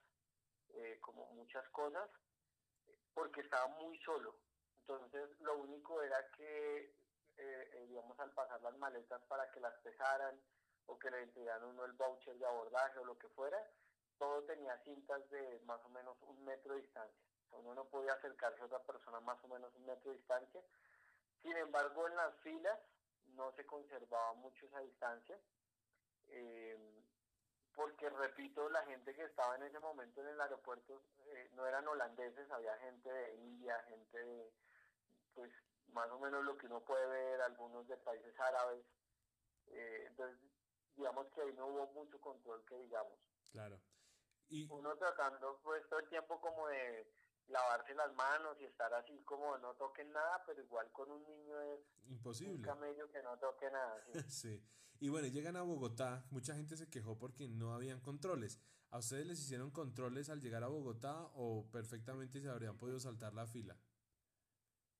eh, 0.71 0.99
como 1.01 1.27
muchas 1.33 1.69
cosas, 1.69 2.09
porque 3.15 3.43
estaba 3.43 3.67
muy 3.69 3.99
solo. 4.01 4.35
Entonces 4.81 5.39
lo 5.41 5.59
único 5.59 6.03
era 6.03 6.17
que, 6.31 6.79
eh, 7.37 7.71
eh, 7.75 7.87
digamos, 7.89 8.19
al 8.21 8.33
pasar 8.33 8.61
las 8.63 8.77
maletas 8.79 9.21
para 9.29 9.51
que 9.51 9.61
las 9.61 9.75
pesaran 9.83 10.41
o 10.87 10.99
que 10.99 11.11
le 11.11 11.23
entregaran 11.23 11.69
uno 11.69 11.85
el 11.85 11.93
voucher 11.93 12.37
de 12.39 12.47
abordaje 12.47 12.99
o 12.99 13.05
lo 13.05 13.19
que 13.19 13.29
fuera, 13.29 13.59
todo 14.23 14.45
tenía 14.45 14.79
cintas 14.85 15.29
de 15.31 15.61
más 15.67 15.85
o 15.85 15.89
menos 15.89 16.17
un 16.29 16.45
metro 16.45 16.75
de 16.75 16.83
distancia. 16.83 17.21
uno 17.51 17.75
no 17.75 17.85
podía 17.87 18.13
acercarse 18.13 18.63
a 18.63 18.67
otra 18.67 18.79
persona 18.79 19.19
más 19.19 19.43
o 19.43 19.49
menos 19.49 19.75
un 19.75 19.85
metro 19.85 20.13
de 20.13 20.19
distancia. 20.19 20.63
Sin 21.43 21.57
embargo, 21.57 22.07
en 22.07 22.15
las 22.15 22.33
filas 22.37 22.79
no 23.35 23.51
se 23.57 23.67
conservaba 23.67 24.35
mucho 24.35 24.65
esa 24.67 24.79
distancia. 24.79 25.37
Eh, 26.29 26.79
porque 27.75 28.09
repito, 28.11 28.69
la 28.69 28.85
gente 28.85 29.13
que 29.13 29.25
estaba 29.25 29.57
en 29.57 29.65
ese 29.65 29.81
momento 29.81 30.21
en 30.21 30.29
el 30.29 30.41
aeropuerto 30.41 31.03
eh, 31.27 31.51
no 31.55 31.67
eran 31.67 31.89
holandeses, 31.89 32.49
había 32.53 32.77
gente 32.79 33.13
de 33.13 33.35
India, 33.35 33.75
gente 33.89 34.19
de, 34.25 34.53
pues 35.35 35.51
más 35.89 36.09
o 36.11 36.21
menos 36.21 36.45
lo 36.45 36.57
que 36.59 36.67
uno 36.67 36.81
puede 36.85 37.07
ver, 37.09 37.41
algunos 37.41 37.89
de 37.89 37.97
países 37.97 38.39
árabes. 38.39 38.85
Eh, 39.67 40.05
entonces, 40.07 40.39
digamos 40.95 41.27
que 41.33 41.41
ahí 41.41 41.53
no 41.55 41.67
hubo 41.67 41.87
mucho 41.89 42.21
control 42.21 42.65
que 42.67 42.77
digamos. 42.77 43.19
Claro. 43.51 43.81
Y... 44.53 44.69
Uno 44.71 44.95
tratando 44.97 45.59
pues 45.65 45.83
todo 45.89 46.01
el 46.01 46.09
tiempo 46.11 46.39
como 46.39 46.69
de 46.69 47.11
lavarse 47.49 47.95
las 47.95 48.13
manos 48.15 48.61
y 48.61 48.65
estar 48.65 48.93
así 48.93 49.19
como 49.25 49.57
no 49.59 49.73
toquen 49.77 50.13
nada, 50.13 50.45
pero 50.47 50.61
igual 50.61 50.93
con 50.93 51.11
un 51.11 51.25
niño 51.27 51.59
es 51.73 51.81
imposible. 52.05 52.57
Un 52.57 52.63
camello 52.63 53.11
que 53.11 53.23
no 53.23 53.39
toque 53.39 53.71
nada. 53.71 54.05
sí. 54.29 54.63
Y 55.01 55.09
bueno, 55.09 55.27
llegan 55.29 55.57
a 55.57 55.63
Bogotá, 55.63 56.27
mucha 56.31 56.55
gente 56.55 56.77
se 56.77 56.91
quejó 56.91 57.19
porque 57.19 57.49
no 57.49 57.73
habían 57.73 58.01
controles. 58.01 58.61
¿A 58.91 58.99
ustedes 58.99 59.27
les 59.27 59.41
hicieron 59.41 59.71
controles 59.71 60.29
al 60.29 60.43
llegar 60.43 60.63
a 60.65 60.69
Bogotá 60.69 61.31
o 61.35 61.67
perfectamente 61.73 62.43
se 62.43 62.51
habrían 62.51 62.77
podido 62.77 63.01
saltar 63.01 63.33
la 63.33 63.47
fila? 63.47 63.75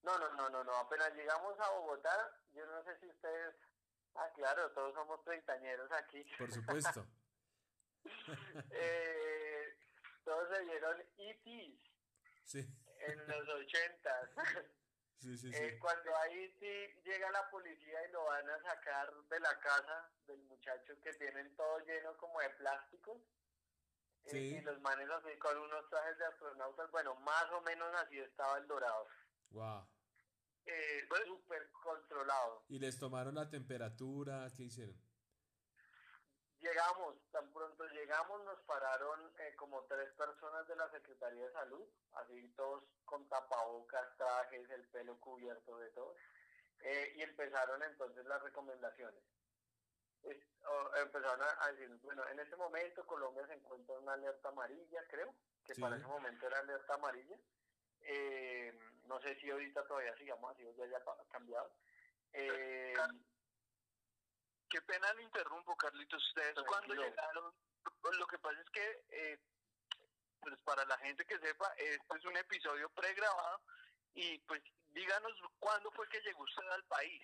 No, 0.03 0.19
no, 0.19 0.33
no, 0.33 0.49
no, 0.49 0.65
no. 0.65 0.77
Apenas 0.79 1.15
llegamos 1.15 1.61
a 1.61 1.71
Bogotá, 1.73 2.41
yo 2.55 2.65
no 2.65 2.83
sé 2.85 2.99
si 3.01 3.07
ustedes... 3.07 3.55
Ah, 4.15 4.31
claro, 4.35 4.71
todos 4.73 4.95
somos 4.95 5.23
treintañeros 5.25 5.91
aquí. 5.93 6.25
Por 6.39 6.51
supuesto. 6.51 7.07
eh, 8.71 9.79
todos 10.25 10.49
se 10.49 10.65
vieron 10.65 11.01
ETs. 11.19 11.91
Sí. 12.45 12.67
En 13.01 13.27
los 13.27 13.49
ochentas. 13.49 14.31
Sí, 15.23 15.39
sí, 15.39 15.53
eh, 15.55 15.79
cuando 15.79 16.17
ahí 16.17 16.53
sí 16.59 17.01
llega 17.05 17.31
la 17.31 17.49
policía 17.49 18.09
y 18.09 18.11
lo 18.11 18.25
van 18.25 18.51
a 18.51 18.61
sacar 18.61 19.09
de 19.31 19.39
la 19.39 19.57
casa 19.61 20.11
del 20.27 20.41
muchacho 20.47 21.01
que 21.01 21.13
tienen 21.13 21.55
todo 21.55 21.79
lleno 21.87 22.17
como 22.17 22.41
de 22.41 22.51
plásticos. 22.51 23.23
Eh, 24.25 24.59
y 24.59 24.61
los 24.63 24.81
manes 24.81 25.09
así 25.11 25.39
con 25.39 25.57
unos 25.59 25.89
trajes 25.89 26.19
de 26.19 26.25
astronautas, 26.25 26.91
bueno, 26.91 27.15
más 27.21 27.49
o 27.53 27.61
menos 27.61 27.95
así 28.01 28.19
estaba 28.19 28.59
el 28.59 28.67
dorado. 28.67 29.07
Wow. 29.51 29.87
Eh, 30.67 31.07
Súper 31.25 31.71
controlado. 31.71 32.65
¿Y 32.69 32.81
les 32.81 32.99
tomaron 32.99 33.37
la 33.37 33.49
temperatura? 33.49 34.49
¿Qué 34.57 34.65
hicieron? 34.65 35.01
Llegamos, 36.63 37.17
tan 37.33 37.53
pronto 37.53 37.85
llegamos 37.89 38.45
nos 38.45 38.61
pararon 38.61 39.33
eh, 39.41 39.55
como 39.57 39.83
tres 39.87 40.09
personas 40.13 40.67
de 40.69 40.77
la 40.77 40.89
Secretaría 40.91 41.45
de 41.45 41.53
Salud, 41.53 41.85
así 42.13 42.49
todos 42.57 42.85
con 43.05 43.29
tapabocas, 43.29 44.17
trajes, 44.17 44.71
el 44.71 44.85
pelo 44.87 45.19
cubierto 45.19 45.77
de 45.79 45.91
todo, 45.91 46.15
eh, 46.83 47.15
y 47.17 47.23
empezaron 47.23 47.83
entonces 47.83 48.25
las 48.27 48.41
recomendaciones. 48.43 49.21
empezaron 51.03 51.41
a, 51.43 51.73
decir, 51.73 51.89
bueno, 52.05 52.23
en 52.29 52.39
este 52.39 52.55
momento 52.55 53.05
Colombia 53.07 53.45
se 53.49 53.55
encuentra 53.55 53.97
en 53.97 54.03
una 54.05 54.13
alerta 54.13 54.51
amarilla, 54.51 55.05
creo, 55.09 55.35
que 55.65 55.75
para 55.75 55.97
ese 55.97 56.07
momento 56.07 56.47
era 56.47 56.61
alerta 56.61 56.95
amarilla. 56.95 57.37
Eh, 58.03 58.79
no 59.07 59.21
sé 59.21 59.35
si 59.41 59.51
ahorita 59.51 59.85
todavía 59.87 60.17
sigamos 60.17 60.53
así 60.53 60.65
o 60.65 60.73
ya 60.77 60.85
haya 60.85 61.03
cambiado. 61.31 61.73
Eh, 62.33 62.95
Qué 64.73 64.81
pena 64.81 65.13
le 65.13 65.25
interrumpo, 65.25 65.77
Carlitos. 65.77 66.27
Ustedes 66.29 66.55
cuando 66.67 66.95
llegaron, 66.95 67.53
lo 68.19 68.27
que 68.27 68.39
pasa 68.39 68.59
es 68.59 68.71
que, 68.71 69.05
eh, 69.11 69.39
pues 70.41 70.59
para 70.65 70.83
la 70.87 70.97
gente 70.97 71.27
que 71.27 71.39
sepa, 71.41 71.71
este 71.77 72.17
es 72.17 72.25
un 72.25 72.37
episodio 72.39 72.89
pregrabado 72.89 73.61
y 74.15 74.39
pues 74.39 74.63
díganos 74.89 75.33
cuándo 75.59 75.91
fue 75.91 76.09
que 76.09 76.23
llegó 76.23 76.45
usted 76.45 76.67
al 76.71 76.85
país. 76.85 77.23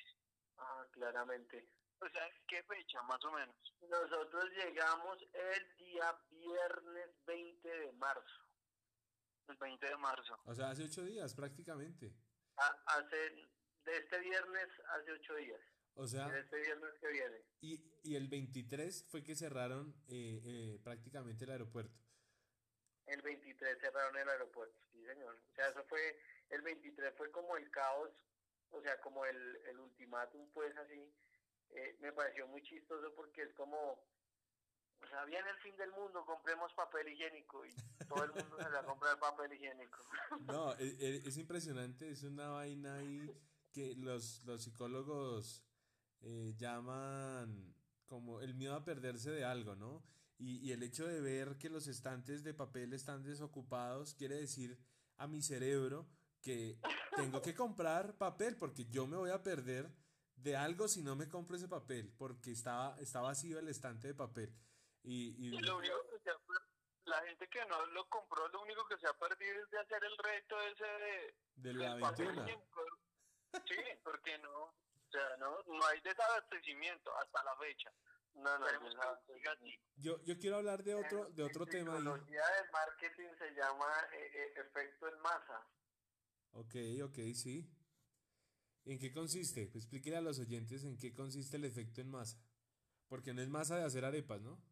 Ah, 0.58 0.84
claramente. 0.92 1.66
O 2.00 2.08
sea, 2.10 2.28
¿qué 2.46 2.62
fecha 2.64 3.00
más 3.04 3.24
o 3.24 3.32
menos? 3.32 3.56
Nosotros 3.80 4.44
llegamos 4.50 5.18
el 5.32 5.76
día 5.78 6.18
viernes 6.28 7.24
20 7.24 7.66
de 7.66 7.92
marzo. 7.92 8.44
El 9.48 9.56
20 9.56 9.86
de 9.88 9.96
marzo. 9.96 10.38
O 10.44 10.54
sea, 10.54 10.68
hace 10.68 10.84
ocho 10.84 11.02
días 11.02 11.34
prácticamente. 11.34 12.12
hace, 12.84 13.48
de 13.84 13.96
este 13.96 14.18
viernes 14.18 14.68
hace 14.90 15.12
ocho 15.12 15.34
días. 15.36 15.62
O 15.98 16.06
sea, 16.06 16.28
este 16.38 16.60
viernes 16.60 16.94
que 17.00 17.08
viene. 17.08 17.42
Y, 17.60 17.82
y 18.04 18.14
el 18.14 18.28
23 18.28 19.04
fue 19.10 19.24
que 19.24 19.34
cerraron 19.34 19.92
eh, 20.06 20.40
eh, 20.44 20.80
prácticamente 20.84 21.44
el 21.44 21.50
aeropuerto. 21.50 21.98
El 23.06 23.20
23 23.20 23.80
cerraron 23.80 24.16
el 24.16 24.28
aeropuerto, 24.28 24.78
sí 24.92 25.04
señor. 25.04 25.34
O 25.34 25.54
sea, 25.56 25.68
eso 25.68 25.84
fue, 25.88 26.20
el 26.50 26.62
23 26.62 27.14
fue 27.16 27.32
como 27.32 27.56
el 27.56 27.68
caos, 27.72 28.10
o 28.70 28.80
sea, 28.80 29.00
como 29.00 29.24
el, 29.24 29.56
el 29.66 29.80
ultimátum, 29.80 30.48
pues 30.52 30.76
así. 30.76 31.12
Eh, 31.70 31.96
me 32.00 32.12
pareció 32.12 32.46
muy 32.46 32.62
chistoso 32.62 33.12
porque 33.16 33.42
es 33.42 33.52
como, 33.54 33.76
o 35.02 35.06
sea, 35.08 35.24
viene 35.24 35.50
el 35.50 35.58
fin 35.58 35.76
del 35.76 35.90
mundo, 35.90 36.24
compremos 36.24 36.72
papel 36.74 37.08
higiénico 37.08 37.66
y 37.66 37.74
todo 38.06 38.22
el 38.22 38.30
mundo 38.30 38.56
se 38.56 38.68
va 38.68 38.78
a 38.78 38.86
comprar 38.86 39.18
papel 39.18 39.52
higiénico. 39.52 39.98
No, 40.46 40.74
es, 40.74 41.00
e, 41.00 41.16
es, 41.28 41.36
impresionante, 41.38 42.08
es 42.08 42.22
una 42.22 42.50
vaina 42.50 42.98
ahí 42.98 43.28
que 43.72 43.96
los, 43.96 44.44
los 44.44 44.62
psicólogos 44.62 45.67
eh, 46.20 46.54
llaman 46.56 47.74
como 48.06 48.40
el 48.40 48.54
miedo 48.54 48.74
a 48.74 48.84
perderse 48.84 49.30
de 49.30 49.44
algo, 49.44 49.74
¿no? 49.74 50.02
Y, 50.38 50.58
y, 50.58 50.72
el 50.72 50.82
hecho 50.82 51.06
de 51.06 51.20
ver 51.20 51.58
que 51.58 51.68
los 51.68 51.88
estantes 51.88 52.44
de 52.44 52.54
papel 52.54 52.92
están 52.92 53.24
desocupados 53.24 54.14
quiere 54.14 54.36
decir 54.36 54.78
a 55.16 55.26
mi 55.26 55.42
cerebro 55.42 56.08
que 56.40 56.78
tengo 57.16 57.42
que 57.42 57.54
comprar 57.54 58.16
papel 58.16 58.56
porque 58.56 58.84
yo 58.86 59.06
me 59.06 59.16
voy 59.16 59.30
a 59.30 59.42
perder 59.42 59.90
de 60.36 60.56
algo 60.56 60.88
si 60.88 61.02
no 61.02 61.16
me 61.16 61.28
compro 61.28 61.56
ese 61.56 61.68
papel 61.68 62.12
porque 62.16 62.52
está, 62.52 62.96
está 63.00 63.20
vacío 63.20 63.58
el 63.58 63.68
estante 63.68 64.08
de 64.08 64.14
papel. 64.14 64.54
Y, 65.02 65.34
y... 65.46 65.60
la 67.04 67.22
gente 67.22 67.48
que 67.48 67.64
no 67.66 67.86
lo 67.86 68.08
compró, 68.08 68.46
lo 68.48 68.62
único 68.62 68.86
que 68.86 68.98
se 68.98 69.06
ha 69.06 69.14
perdido 69.14 69.62
es 69.62 69.70
de 69.70 69.78
hacer 69.78 70.04
el 70.04 70.18
reto 70.18 70.60
ese 70.62 70.84
de... 70.84 71.34
De 71.56 71.72
la 71.74 71.94
21. 71.96 72.46
Sí, 73.66 73.76
porque 74.04 74.38
no, 74.38 74.74
o 75.08 75.10
sea, 75.10 75.36
no, 75.38 75.62
no 75.66 75.86
hay 75.86 76.00
desabastecimiento 76.00 77.10
hasta 77.16 77.42
la 77.44 77.56
fecha. 77.56 77.90
No, 78.34 78.58
no, 78.58 78.66
yo, 79.96 80.22
yo 80.24 80.38
quiero 80.38 80.56
hablar 80.56 80.84
de 80.84 80.94
otro, 80.94 81.28
de 81.30 81.42
otro 81.42 81.66
tema. 81.66 81.92
La 81.92 81.96
tecnología 81.96 82.42
del 82.60 82.70
marketing 82.70 83.28
se 83.36 83.50
llama 83.54 83.86
eh, 84.12 84.30
eh, 84.34 84.60
efecto 84.60 85.08
en 85.08 85.20
masa. 85.20 85.66
Ok, 86.52 86.74
ok, 87.04 87.18
sí. 87.34 87.68
¿En 88.84 88.98
qué 88.98 89.12
consiste? 89.12 89.66
Pues 89.66 89.84
explíquele 89.84 90.18
a 90.18 90.20
los 90.20 90.38
oyentes 90.38 90.84
en 90.84 90.96
qué 90.98 91.14
consiste 91.14 91.56
el 91.56 91.64
efecto 91.64 92.00
en 92.00 92.10
masa. 92.10 92.38
Porque 93.08 93.34
no 93.34 93.42
es 93.42 93.48
masa 93.48 93.76
de 93.76 93.84
hacer 93.84 94.04
arepas, 94.04 94.40
¿no? 94.40 94.62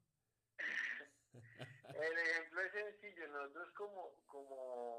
el 1.33 2.19
ejemplo 2.19 2.61
es 2.61 2.73
sencillo. 2.73 3.29
Nosotros 3.29 3.73
como, 3.75 4.25
como 4.27 4.96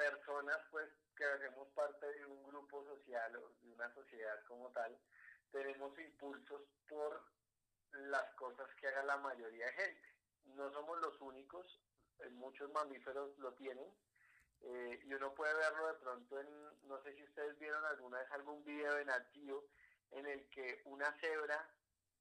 personas, 0.00 0.58
pues, 0.70 0.88
que 1.14 1.24
hacemos 1.24 1.68
parte 1.74 2.06
de 2.06 2.24
un 2.24 2.42
grupo 2.44 2.82
social 2.84 3.36
o 3.36 3.50
de 3.60 3.72
una 3.72 3.92
sociedad 3.92 4.42
como 4.48 4.70
tal, 4.70 4.96
tenemos 5.52 5.98
impulsos 5.98 6.62
por 6.88 7.22
las 7.92 8.34
cosas 8.34 8.66
que 8.76 8.88
haga 8.88 9.02
la 9.04 9.18
mayoría 9.18 9.66
de 9.66 9.72
gente. 9.72 10.08
No 10.56 10.72
somos 10.72 10.98
los 11.00 11.20
únicos, 11.20 11.66
muchos 12.32 12.70
mamíferos 12.72 13.36
lo 13.38 13.52
tienen, 13.54 13.92
eh, 14.62 15.00
y 15.04 15.12
uno 15.12 15.34
puede 15.34 15.54
verlo 15.54 15.86
de 15.88 15.94
pronto 15.94 16.40
en, 16.40 16.88
no 16.88 17.02
sé 17.02 17.14
si 17.14 17.22
ustedes 17.24 17.58
vieron 17.58 17.84
alguna 17.84 18.18
vez 18.18 18.30
algún 18.32 18.64
video 18.64 18.98
en 18.98 19.10
activo 19.10 19.64
en 20.12 20.26
el 20.26 20.48
que 20.50 20.82
una 20.84 21.12
cebra 21.20 21.68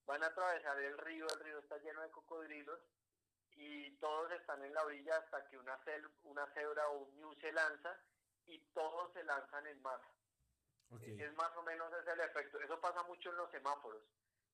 van 0.06 0.24
a 0.24 0.28
atravesar 0.28 0.80
el 0.80 0.98
río, 0.98 1.28
el 1.28 1.40
río 1.40 1.60
está 1.60 1.78
lleno 1.78 2.02
de 2.02 2.12
cocodrilos 2.12 2.80
y 3.60 3.92
todos 3.98 4.32
están 4.32 4.64
en 4.64 4.74
la 4.74 4.84
orilla 4.84 5.18
hasta 5.18 5.46
que 5.50 5.58
una, 5.58 5.78
una 6.24 6.48
cebra 6.54 6.88
o 6.90 7.04
un 7.04 7.20
ñu 7.20 7.36
se 7.42 7.52
lanza 7.52 8.00
y 8.48 8.58
todos 8.74 9.12
se 9.14 9.24
lanzan 9.24 9.68
en 9.68 9.82
masa. 9.82 10.08
Es 11.02 11.36
más 11.36 11.52
o 11.56 11.62
menos 11.64 11.92
ese 12.02 12.12
el 12.14 12.22
efecto. 12.22 12.60
Eso 12.62 12.80
pasa 12.80 13.04
mucho 13.04 13.30
en 13.30 13.36
los 13.36 13.52
semáforos. 13.52 14.02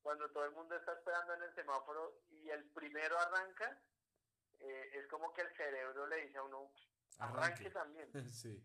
Cuando 0.02 0.30
todo 0.32 0.46
el 0.46 0.52
mundo 0.52 0.76
está 0.76 0.94
esperando 0.94 1.34
en 1.36 1.44
el 1.44 1.56
semáforo 1.56 2.24
y 2.30 2.50
el 2.50 2.66
primero 2.72 3.18
arranca, 3.18 3.80
eh, 4.60 4.90
es 4.96 5.08
como 5.08 5.32
que 5.34 5.42
el 5.42 5.56
cerebro 5.56 6.08
le 6.08 6.26
dice 6.26 6.38
a 6.40 6.44
uno, 6.44 6.74
arranque, 7.20 7.70
también. 7.70 8.12
sí. 8.34 8.62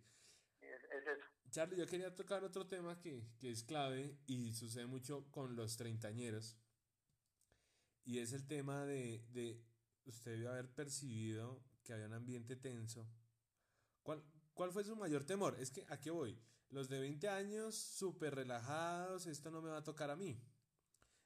Es, 0.60 0.84
es, 0.84 1.06
eso. 1.06 1.26
Charlie, 1.50 1.76
yo 1.76 1.86
quería 1.86 2.14
tocar 2.14 2.42
otro 2.44 2.66
tema 2.66 2.98
que, 2.98 3.28
que 3.38 3.50
es 3.50 3.62
clave 3.62 4.18
y 4.26 4.52
sucede 4.54 4.86
mucho 4.86 5.30
con 5.30 5.54
los 5.54 5.76
treintañeros. 5.76 6.56
Y 8.04 8.18
es 8.18 8.32
el 8.32 8.46
tema 8.46 8.84
de, 8.84 9.24
de 9.28 9.69
usted 10.10 10.32
debe 10.32 10.48
haber 10.48 10.68
percibido 10.72 11.62
que 11.82 11.92
había 11.92 12.06
un 12.06 12.14
ambiente 12.14 12.56
tenso. 12.56 13.08
¿Cuál, 14.02 14.22
¿Cuál 14.54 14.72
fue 14.72 14.84
su 14.84 14.94
mayor 14.96 15.24
temor? 15.24 15.56
Es 15.58 15.70
que, 15.70 15.84
¿a 15.88 15.98
qué 15.98 16.10
voy? 16.10 16.38
Los 16.68 16.88
de 16.88 17.00
20 17.00 17.28
años, 17.28 17.74
súper 17.74 18.34
relajados, 18.34 19.26
esto 19.26 19.50
no 19.50 19.60
me 19.60 19.70
va 19.70 19.78
a 19.78 19.84
tocar 19.84 20.10
a 20.10 20.16
mí. 20.16 20.40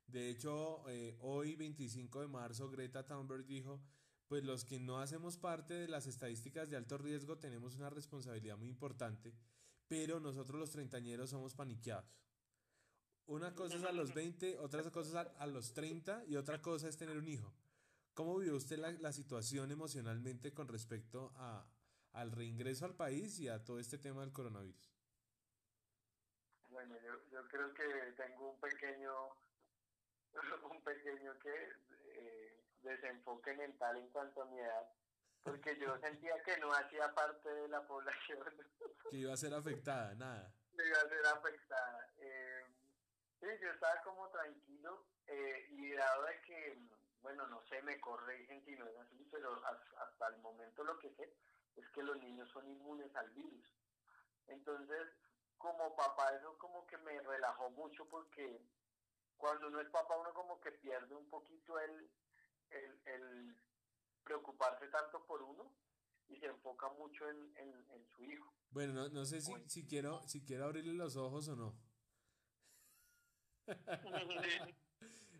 De 0.06 0.30
hecho, 0.30 0.88
eh, 0.88 1.16
hoy, 1.20 1.56
25 1.56 2.20
de 2.20 2.28
marzo, 2.28 2.70
Greta 2.70 3.06
Thunberg 3.06 3.44
dijo, 3.44 3.82
pues 4.26 4.44
los 4.44 4.64
que 4.64 4.80
no 4.80 5.00
hacemos 5.00 5.36
parte 5.36 5.74
de 5.74 5.88
las 5.88 6.06
estadísticas 6.06 6.70
de 6.70 6.76
alto 6.76 6.98
riesgo 6.98 7.38
tenemos 7.38 7.76
una 7.76 7.90
responsabilidad 7.90 8.56
muy 8.56 8.68
importante, 8.68 9.34
pero 9.86 10.20
nosotros 10.20 10.58
los 10.58 10.70
treintañeros 10.70 11.30
somos 11.30 11.54
paniqueados. 11.54 12.24
Una 13.26 13.54
cosa 13.54 13.76
es 13.76 13.84
a 13.84 13.92
los 13.92 14.12
20, 14.12 14.58
otra 14.58 14.82
cosa 14.90 15.22
es 15.22 15.28
a, 15.38 15.46
los 15.46 15.72
30 15.72 16.24
y 16.26 16.36
otra 16.36 16.60
cosa 16.60 16.88
es 16.88 16.96
tener 16.96 17.16
un 17.16 17.28
hijo. 17.28 17.54
¿Cómo 18.14 18.38
vivió 18.38 18.54
usted 18.56 18.78
la, 18.78 18.92
la 18.92 19.12
situación 19.12 19.72
emocionalmente 19.72 20.54
con 20.54 20.68
respecto 20.68 21.32
a, 21.36 21.66
al 22.12 22.30
reingreso 22.30 22.84
al 22.86 22.94
país 22.94 23.38
y 23.40 23.48
a 23.48 23.64
todo 23.64 23.80
este 23.80 23.98
tema 23.98 24.20
del 24.20 24.32
coronavirus? 24.32 24.94
Bueno, 26.70 26.96
yo, 27.04 27.12
yo 27.30 27.48
creo 27.48 27.74
que 27.74 27.84
tengo 28.16 28.50
un 28.52 28.60
pequeño, 28.60 29.12
un 30.70 30.82
pequeño 30.82 31.38
que 31.40 31.72
eh, 32.14 32.60
desenfoque 32.82 33.54
mental 33.54 33.96
en 33.96 34.08
cuanto 34.08 34.42
a 34.42 34.46
mi 34.46 34.58
edad, 34.60 34.88
porque 35.42 35.76
yo 35.78 35.98
sentía 35.98 36.40
que 36.42 36.56
no 36.58 36.72
hacía 36.72 37.12
parte 37.14 37.48
de 37.48 37.68
la 37.68 37.86
población. 37.86 38.44
Que 39.10 39.18
iba 39.18 39.34
a 39.34 39.36
ser 39.36 39.52
afectada, 39.52 40.14
nada. 40.14 40.52
iba 40.72 40.98
a 40.98 41.08
ser 41.08 41.26
afectada. 41.26 42.08
Eh, 42.18 42.64
sí, 43.38 43.46
yo 43.60 43.70
estaba 43.70 44.00
como 44.02 44.28
tranquilo 44.30 45.04
eh, 45.26 45.66
y 45.70 45.92
dado 45.92 46.24
de 46.24 46.40
que, 46.40 46.78
bueno, 47.24 47.46
no 47.46 47.62
sé, 47.64 47.80
me 47.82 47.98
corrigen 48.00 48.62
si 48.66 48.76
no 48.76 48.86
es 48.86 48.96
así, 48.98 49.26
pero 49.32 49.60
hasta 49.64 50.28
el 50.28 50.36
momento 50.42 50.84
lo 50.84 50.98
que 50.98 51.10
sé 51.14 51.34
es 51.74 51.88
que 51.88 52.02
los 52.02 52.18
niños 52.18 52.48
son 52.50 52.68
inmunes 52.68 53.16
al 53.16 53.30
virus. 53.30 53.66
Entonces, 54.46 55.08
como 55.56 55.96
papá, 55.96 56.36
eso 56.36 56.56
como 56.58 56.86
que 56.86 56.98
me 56.98 57.18
relajó 57.22 57.70
mucho 57.70 58.06
porque 58.10 58.60
cuando 59.38 59.68
uno 59.68 59.80
es 59.80 59.88
papá, 59.88 60.18
uno 60.18 60.34
como 60.34 60.60
que 60.60 60.70
pierde 60.72 61.14
un 61.14 61.26
poquito 61.30 61.80
el, 61.80 62.10
el, 62.68 63.00
el 63.06 63.56
preocuparse 64.22 64.86
tanto 64.88 65.24
por 65.24 65.40
uno 65.40 65.74
y 66.28 66.36
se 66.36 66.46
enfoca 66.46 66.90
mucho 66.90 67.26
en, 67.30 67.56
en, 67.56 67.90
en 67.90 68.06
su 68.08 68.22
hijo. 68.22 68.52
Bueno, 68.68 68.92
no, 68.92 69.08
no 69.08 69.24
sé 69.24 69.40
si, 69.40 69.54
si, 69.66 69.86
quiero, 69.86 70.20
si 70.28 70.44
quiero 70.44 70.66
abrirle 70.66 70.92
los 70.92 71.16
ojos 71.16 71.48
o 71.48 71.56
no. 71.56 71.74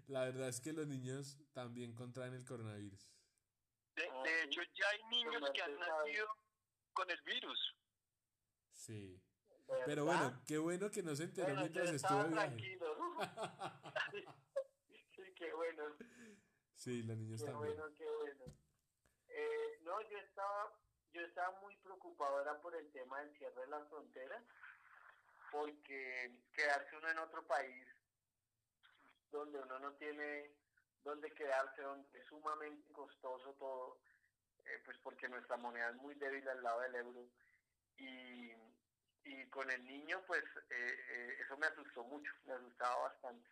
La 0.06 0.24
verdad 0.24 0.48
es 0.48 0.60
que 0.60 0.72
los 0.72 0.86
niños 0.86 1.38
también 1.52 1.94
contraen 1.94 2.34
el 2.34 2.44
coronavirus. 2.44 3.10
De, 3.96 4.02
de 4.02 4.42
hecho, 4.44 4.60
ya 4.74 4.88
hay 4.90 5.02
niños 5.04 5.50
que 5.54 5.62
han 5.62 5.78
nacido 5.78 6.26
con 6.92 7.10
el 7.10 7.20
virus. 7.22 7.74
Sí. 8.72 9.22
Pero 9.86 10.04
bueno, 10.04 10.42
qué 10.46 10.58
bueno 10.58 10.90
que 10.90 11.02
no 11.02 11.14
se 11.16 11.24
enteró 11.24 11.48
bueno, 11.48 11.60
mientras 11.62 11.90
estuvo 11.90 12.18
viaje. 12.18 12.34
tranquilo. 12.34 12.96
sí, 15.16 15.34
qué 15.36 15.52
bueno. 15.54 15.96
Sí, 16.74 17.02
los 17.02 17.16
niños 17.16 17.40
qué 17.40 17.46
también. 17.46 17.76
bueno, 17.76 17.94
qué 17.96 18.04
bueno. 18.04 18.44
Eh, 19.28 19.78
no, 19.82 20.00
yo 20.10 20.18
estaba, 20.18 20.72
yo 21.12 21.22
estaba 21.22 21.60
muy 21.60 21.76
preocupado 21.76 22.42
era 22.42 22.60
por 22.60 22.74
el 22.76 22.90
tema 22.92 23.20
del 23.20 23.36
cierre 23.38 23.60
de 23.62 23.66
las 23.68 23.88
fronteras, 23.88 24.44
porque 25.50 26.36
quedarse 26.52 26.96
uno 26.96 27.10
en 27.10 27.18
otro 27.18 27.46
país 27.46 27.86
donde 29.34 29.58
uno 29.58 29.78
no 29.78 29.92
tiene 29.94 30.50
donde 31.02 31.30
quedarse, 31.32 31.82
donde 31.82 32.18
es 32.18 32.26
sumamente 32.26 32.90
costoso 32.92 33.52
todo, 33.58 33.98
eh, 34.64 34.80
pues 34.84 34.96
porque 35.02 35.28
nuestra 35.28 35.56
moneda 35.56 35.90
es 35.90 35.96
muy 35.96 36.14
débil 36.14 36.48
al 36.48 36.62
lado 36.62 36.80
del 36.80 36.94
euro. 36.94 37.28
Y, 37.98 38.52
y 39.24 39.46
con 39.50 39.70
el 39.70 39.84
niño, 39.84 40.22
pues 40.26 40.42
eh, 40.70 40.98
eh, 41.10 41.36
eso 41.44 41.56
me 41.58 41.66
asustó 41.66 42.04
mucho, 42.04 42.32
me 42.46 42.54
asustaba 42.54 43.08
bastante. 43.08 43.48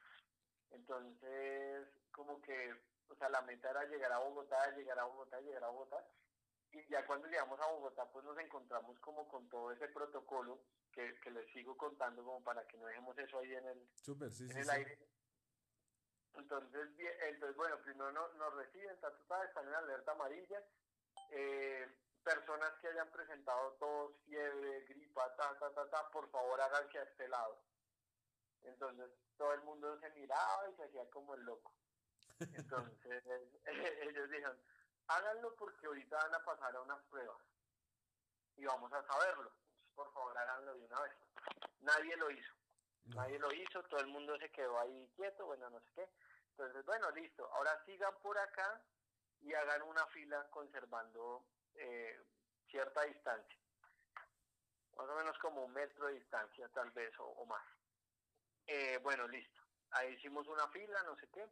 Entonces, 0.70 1.88
como 2.10 2.40
que, 2.40 2.74
o 3.08 3.14
sea, 3.16 3.28
la 3.28 3.42
meta 3.42 3.70
era 3.70 3.84
llegar 3.84 4.12
a 4.12 4.18
Bogotá, 4.18 4.70
llegar 4.74 4.98
a 4.98 5.04
Bogotá, 5.04 5.40
llegar 5.40 5.64
a 5.64 5.68
Bogotá. 5.68 6.06
Y 6.72 6.88
ya 6.88 7.04
cuando 7.06 7.28
llegamos 7.28 7.60
a 7.60 7.66
Bogotá, 7.66 8.10
pues 8.10 8.24
nos 8.24 8.38
encontramos 8.38 8.98
como 9.00 9.28
con 9.28 9.46
todo 9.50 9.72
ese 9.72 9.88
protocolo 9.88 10.64
que, 10.90 11.14
que 11.20 11.30
les 11.30 11.46
sigo 11.52 11.76
contando 11.76 12.24
como 12.24 12.42
para 12.42 12.66
que 12.66 12.78
no 12.78 12.86
dejemos 12.86 13.18
eso 13.18 13.38
ahí 13.38 13.54
en 13.54 13.66
el, 13.66 13.88
Super, 13.94 14.30
sí, 14.30 14.44
en 14.44 14.52
sí, 14.52 14.58
el 14.58 14.64
sí. 14.64 14.70
aire. 14.70 14.98
Entonces, 16.34 16.90
entonces, 16.98 17.56
bueno, 17.56 17.78
primero 17.82 18.10
no, 18.12 18.28
nos 18.34 18.54
reciben, 18.54 18.98
ta, 19.00 19.12
ta, 19.28 19.44
están 19.44 19.68
en 19.68 19.74
alerta 19.74 20.12
amarilla. 20.12 20.62
Eh, 21.30 21.88
personas 22.24 22.72
que 22.80 22.88
hayan 22.88 23.10
presentado 23.10 23.72
tos, 23.74 24.12
fiebre, 24.24 24.80
gripa, 24.84 25.34
ta, 25.36 25.58
ta, 25.58 25.70
ta, 25.74 25.90
ta, 25.90 26.10
por 26.10 26.30
favor 26.30 26.60
háganse 26.60 26.98
a 26.98 27.02
este 27.02 27.28
lado. 27.28 27.58
Entonces, 28.62 29.10
todo 29.36 29.52
el 29.54 29.62
mundo 29.62 29.98
se 30.00 30.10
miraba 30.10 30.70
y 30.70 30.76
se 30.76 30.84
hacía 30.84 31.10
como 31.10 31.34
el 31.34 31.42
loco. 31.42 31.72
Entonces, 32.38 33.22
ellos 34.02 34.30
dijeron, 34.30 34.58
háganlo 35.08 35.54
porque 35.56 35.86
ahorita 35.86 36.16
van 36.16 36.34
a 36.34 36.44
pasar 36.44 36.76
a 36.76 36.82
unas 36.82 37.02
pruebas 37.04 37.38
y 38.56 38.64
vamos 38.64 38.92
a 38.92 39.02
saberlo. 39.04 39.52
Entonces, 39.54 39.94
por 39.94 40.12
favor, 40.12 40.38
háganlo 40.38 40.74
de 40.74 40.84
una 40.84 41.00
vez. 41.00 41.12
Nadie 41.80 42.16
lo 42.16 42.30
hizo. 42.30 42.61
Nadie 43.06 43.38
lo 43.38 43.52
hizo, 43.52 43.82
todo 43.84 44.00
el 44.00 44.06
mundo 44.06 44.36
se 44.38 44.50
quedó 44.50 44.78
ahí 44.78 45.10
quieto, 45.16 45.44
bueno, 45.46 45.68
no 45.70 45.80
sé 45.80 45.90
qué. 45.94 46.08
Entonces, 46.50 46.84
bueno, 46.84 47.10
listo. 47.10 47.46
Ahora 47.54 47.82
sigan 47.84 48.14
por 48.22 48.38
acá 48.38 48.80
y 49.40 49.52
hagan 49.54 49.82
una 49.82 50.06
fila 50.08 50.48
conservando 50.50 51.44
eh, 51.74 52.22
cierta 52.70 53.02
distancia. 53.02 53.58
Más 54.96 55.08
o 55.08 55.14
menos 55.16 55.36
como 55.38 55.64
un 55.64 55.72
metro 55.72 56.06
de 56.06 56.14
distancia, 56.14 56.68
tal 56.68 56.90
vez, 56.92 57.18
o, 57.18 57.24
o 57.24 57.46
más. 57.46 57.64
Eh, 58.66 58.98
bueno, 59.02 59.26
listo. 59.28 59.60
Ahí 59.90 60.12
hicimos 60.14 60.46
una 60.46 60.68
fila, 60.68 61.02
no 61.02 61.16
sé 61.16 61.28
qué. 61.30 61.46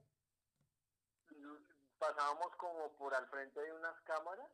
Pasábamos 1.98 2.54
como 2.56 2.92
por 2.96 3.14
al 3.14 3.26
frente 3.28 3.60
de 3.60 3.72
unas 3.72 3.98
cámaras. 4.02 4.48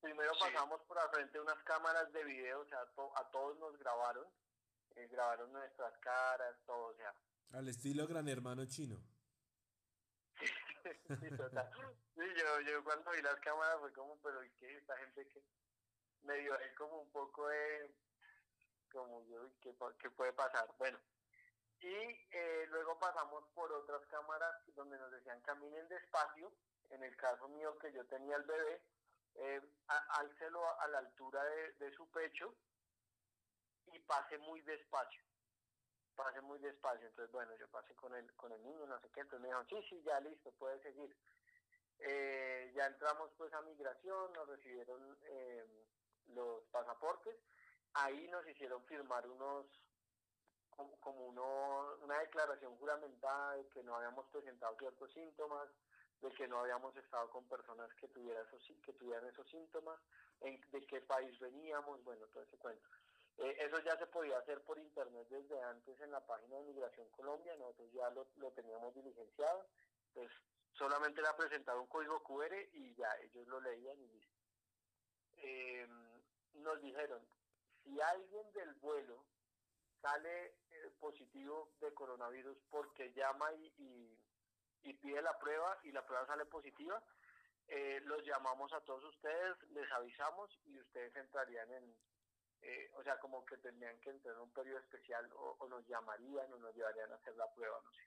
Primero 0.00 0.32
Sí. 0.34 0.40
pasamos 0.40 0.80
por 0.82 0.98
al 0.98 1.10
frente 1.10 1.32
de 1.32 1.40
unas 1.40 1.62
cámaras 1.64 2.10
de 2.12 2.24
video, 2.24 2.60
o 2.60 2.66
sea, 2.66 2.84
to- 2.94 3.12
a 3.16 3.30
todos 3.30 3.58
nos 3.58 3.76
grabaron. 3.78 4.26
Eh, 4.96 5.08
grabaron 5.08 5.52
nuestras 5.52 5.96
caras, 5.98 6.56
todo, 6.66 6.88
o 6.88 6.94
sea, 6.96 7.14
Al 7.52 7.68
estilo 7.68 8.06
gran 8.06 8.28
hermano 8.28 8.64
chino. 8.66 8.96
sí, 11.20 11.36
total. 11.36 11.70
Sí, 12.14 12.22
yo, 12.36 12.60
yo 12.60 12.84
cuando 12.84 13.10
vi 13.12 13.22
las 13.22 13.38
cámaras 13.40 13.78
fue 13.80 13.92
como, 13.92 14.20
pero 14.20 14.42
¿y 14.44 14.50
qué? 14.52 14.76
Esta 14.76 14.96
gente 14.98 15.26
que 15.28 15.42
me 16.22 16.36
dio 16.38 16.54
ahí 16.54 16.74
como 16.74 17.02
un 17.02 17.10
poco 17.10 17.46
de, 17.48 17.94
como 18.92 19.24
yo, 19.26 19.46
¿y 19.46 19.52
¿qué, 19.60 19.74
qué 19.98 20.10
puede 20.10 20.32
pasar? 20.32 20.68
Bueno, 20.78 20.98
y 21.80 21.88
eh, 22.30 22.66
luego 22.68 22.98
pasamos 22.98 23.44
por 23.54 23.72
otras 23.72 24.04
cámaras 24.06 24.54
donde 24.74 24.98
nos 24.98 25.10
decían 25.12 25.40
caminen 25.42 25.88
despacio, 25.88 26.52
en 26.90 27.02
el 27.04 27.16
caso 27.16 27.48
mío 27.48 27.78
que 27.78 27.92
yo 27.92 28.04
tenía 28.06 28.36
el 28.36 28.42
bebé, 28.44 28.82
eh, 29.36 29.60
a- 29.88 30.20
álcelo 30.20 30.64
a, 30.66 30.82
a 30.84 30.88
la 30.88 30.98
altura 30.98 31.42
de, 31.44 31.72
de 31.74 31.92
su 31.94 32.10
pecho 32.10 32.54
y 33.86 33.98
pase 34.00 34.38
muy 34.38 34.60
despacio 34.62 35.22
pase 36.20 36.40
muy 36.42 36.58
despacio. 36.58 37.06
Entonces, 37.06 37.32
bueno, 37.32 37.54
yo 37.56 37.68
pasé 37.68 37.94
con 37.94 38.14
el, 38.14 38.30
con 38.34 38.52
el 38.52 38.62
niño, 38.62 38.86
no 38.86 39.00
sé 39.00 39.08
qué, 39.10 39.20
entonces 39.20 39.40
me 39.40 39.48
dijeron, 39.48 39.66
sí, 39.68 39.82
sí, 39.88 40.02
ya 40.04 40.20
listo, 40.20 40.50
puede 40.52 40.80
seguir. 40.82 41.16
Eh, 41.98 42.72
ya 42.74 42.86
entramos 42.86 43.30
pues 43.36 43.52
a 43.52 43.62
migración, 43.62 44.32
nos 44.32 44.48
recibieron 44.48 45.18
eh, 45.22 45.64
los 46.34 46.64
pasaportes, 46.70 47.36
ahí 47.94 48.28
nos 48.28 48.46
hicieron 48.46 48.84
firmar 48.84 49.26
unos, 49.26 49.66
como, 50.70 50.98
como 51.00 51.26
uno, 51.26 51.96
una 52.02 52.18
declaración 52.20 52.76
juramentada 52.78 53.56
de 53.56 53.68
que 53.68 53.82
no 53.82 53.96
habíamos 53.96 54.26
presentado 54.28 54.76
ciertos 54.78 55.12
síntomas, 55.12 55.68
de 56.20 56.30
que 56.32 56.48
no 56.48 56.60
habíamos 56.60 56.94
estado 56.96 57.30
con 57.30 57.46
personas 57.48 57.92
que, 57.94 58.08
tuviera 58.08 58.42
esos, 58.42 58.62
que 58.84 58.92
tuvieran 58.94 59.26
esos 59.26 59.48
síntomas, 59.48 59.98
de 60.40 60.86
qué 60.86 61.00
país 61.02 61.38
veníamos, 61.38 62.02
bueno, 62.04 62.26
todo 62.28 62.42
ese 62.42 62.56
cuento. 62.56 62.88
Eh, 63.38 63.56
eso 63.58 63.78
ya 63.80 63.96
se 63.96 64.06
podía 64.06 64.38
hacer 64.38 64.62
por 64.62 64.78
internet 64.78 65.26
desde 65.28 65.60
antes 65.62 66.00
en 66.00 66.10
la 66.10 66.24
página 66.26 66.56
de 66.56 66.64
Migración 66.64 67.08
Colombia, 67.10 67.56
nosotros 67.56 67.92
ya 67.92 68.10
lo, 68.10 68.26
lo 68.36 68.50
teníamos 68.52 68.94
diligenciado, 68.94 69.66
pues 70.12 70.30
solamente 70.72 71.20
era 71.20 71.36
presentar 71.36 71.76
un 71.78 71.86
código 71.86 72.22
QR 72.22 72.54
y 72.72 72.94
ya 72.94 73.08
ellos 73.22 73.46
lo 73.48 73.60
leían 73.60 73.98
y 74.00 74.08
listo. 74.08 74.38
Eh, 75.36 75.88
nos 76.54 76.80
dijeron, 76.82 77.26
si 77.82 78.00
alguien 78.00 78.52
del 78.52 78.74
vuelo 78.74 79.24
sale 80.02 80.46
eh, 80.70 80.90
positivo 80.98 81.70
de 81.80 81.92
coronavirus 81.94 82.58
porque 82.70 83.12
llama 83.12 83.52
y, 83.54 83.72
y, 83.78 84.18
y 84.82 84.94
pide 84.94 85.22
la 85.22 85.38
prueba 85.38 85.78
y 85.82 85.92
la 85.92 86.04
prueba 86.04 86.26
sale 86.26 86.44
positiva, 86.46 87.02
eh, 87.68 88.00
los 88.04 88.24
llamamos 88.24 88.72
a 88.72 88.80
todos 88.80 89.04
ustedes, 89.04 89.56
les 89.70 89.90
avisamos 89.92 90.50
y 90.64 90.80
ustedes 90.80 91.14
entrarían 91.16 91.70
en, 91.70 91.96
eh, 92.62 92.90
o 92.94 93.02
sea, 93.02 93.18
como 93.18 93.44
que 93.44 93.56
tendrían 93.58 93.98
que 94.00 94.10
entrar 94.10 94.34
en 94.34 94.42
un 94.42 94.52
periodo 94.52 94.78
especial 94.80 95.30
o, 95.32 95.56
o 95.58 95.68
nos 95.68 95.86
llamarían 95.86 96.52
o 96.52 96.58
nos 96.58 96.74
llevarían 96.74 97.12
a 97.12 97.16
hacer 97.16 97.34
la 97.36 97.52
prueba, 97.54 97.80
no 97.82 97.90
sé. 97.92 98.02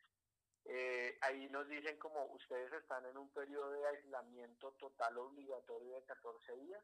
Eh, 0.65 1.17
ahí 1.21 1.49
nos 1.49 1.67
dicen 1.67 1.97
como 1.99 2.23
ustedes 2.25 2.71
están 2.73 3.05
en 3.05 3.17
un 3.17 3.29
periodo 3.33 3.71
de 3.71 3.85
aislamiento 3.87 4.71
total 4.73 5.17
obligatorio 5.17 5.95
de 5.95 6.05
14 6.05 6.55
días. 6.57 6.83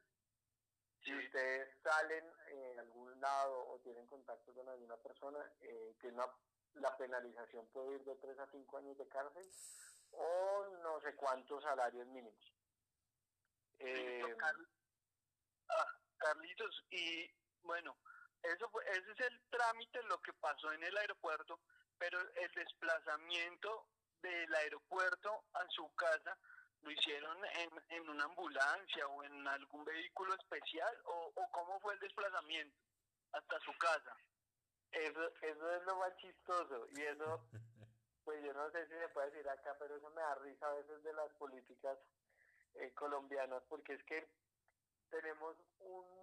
Si 1.03 1.15
ustedes 1.15 1.82
salen 1.82 2.25
en 2.47 2.79
algún 2.79 3.21
lado 3.21 3.69
o 3.69 3.79
tienen 3.79 4.05
contacto 4.08 4.53
con 4.53 4.67
alguna 4.67 4.97
persona, 4.97 5.39
eh, 5.62 5.95
tiene 6.01 6.17
una- 6.17 6.36
la 6.73 6.97
penalización 6.97 7.67
puede 7.67 7.95
ir 7.95 8.03
de 8.03 8.15
3 8.17 8.38
a 8.38 8.51
5 8.51 8.77
años 8.77 8.97
de 8.97 9.08
cárcel 9.08 9.49
o 10.12 10.67
no 10.84 10.99
sé 11.01 11.15
cuántos 11.15 11.63
salarios 11.63 12.05
mínimos. 12.08 12.53
Eh, 13.79 14.21
Ah, 15.69 15.86
Carlitos, 16.17 16.86
y 16.89 17.29
bueno, 17.63 17.98
eso 18.43 18.69
fue, 18.69 18.84
ese 18.89 19.12
es 19.12 19.19
el 19.19 19.41
trámite, 19.50 20.02
lo 20.04 20.22
que 20.22 20.34
pasó 20.34 20.72
en 20.72 20.84
el 20.84 20.98
aeropuerto, 20.98 21.60
pero 21.98 22.19
el 22.19 22.52
desplazamiento 22.54 23.88
del 24.22 24.54
aeropuerto 24.56 25.43
a 25.54 25.67
su 25.69 25.93
casa 25.95 26.38
lo 26.82 26.91
hicieron 26.91 27.38
en, 27.45 27.69
en 27.89 28.10
una 28.10 28.24
ambulancia 28.26 29.08
o 29.08 29.24
en 29.24 29.48
algún 29.48 29.84
vehículo 29.84 30.34
especial 30.36 30.98
o, 31.06 31.32
o 31.36 31.52
cómo 31.52 31.80
fue 31.82 31.93
el 31.93 32.00
desplazamiento 32.00 32.78
hasta 33.34 33.60
su 33.60 33.72
casa. 33.78 34.15
Eso, 34.91 35.28
eso 35.41 35.76
es 35.76 35.84
lo 35.84 35.95
más 35.98 36.15
chistoso 36.17 36.88
y 36.91 37.02
eso, 37.02 37.48
pues 38.24 38.43
yo 38.43 38.54
no 38.54 38.72
sé 38.72 38.88
si 38.88 38.93
se 38.93 39.10
puede 39.10 39.30
decir 39.32 39.48
acá, 39.50 39.76
pero 39.78 39.95
eso 39.95 40.10
me 40.12 40.22
da 40.22 40.36
risa 40.36 40.67
a 40.67 40.74
veces 40.74 41.04
de 41.04 41.13
las 41.13 41.32
políticas 41.34 41.98
eh, 42.76 42.91
colombianas, 42.93 43.62
porque 43.67 43.93
es 43.93 44.04
que 44.06 44.28
tenemos 45.10 45.56
un 45.80 46.18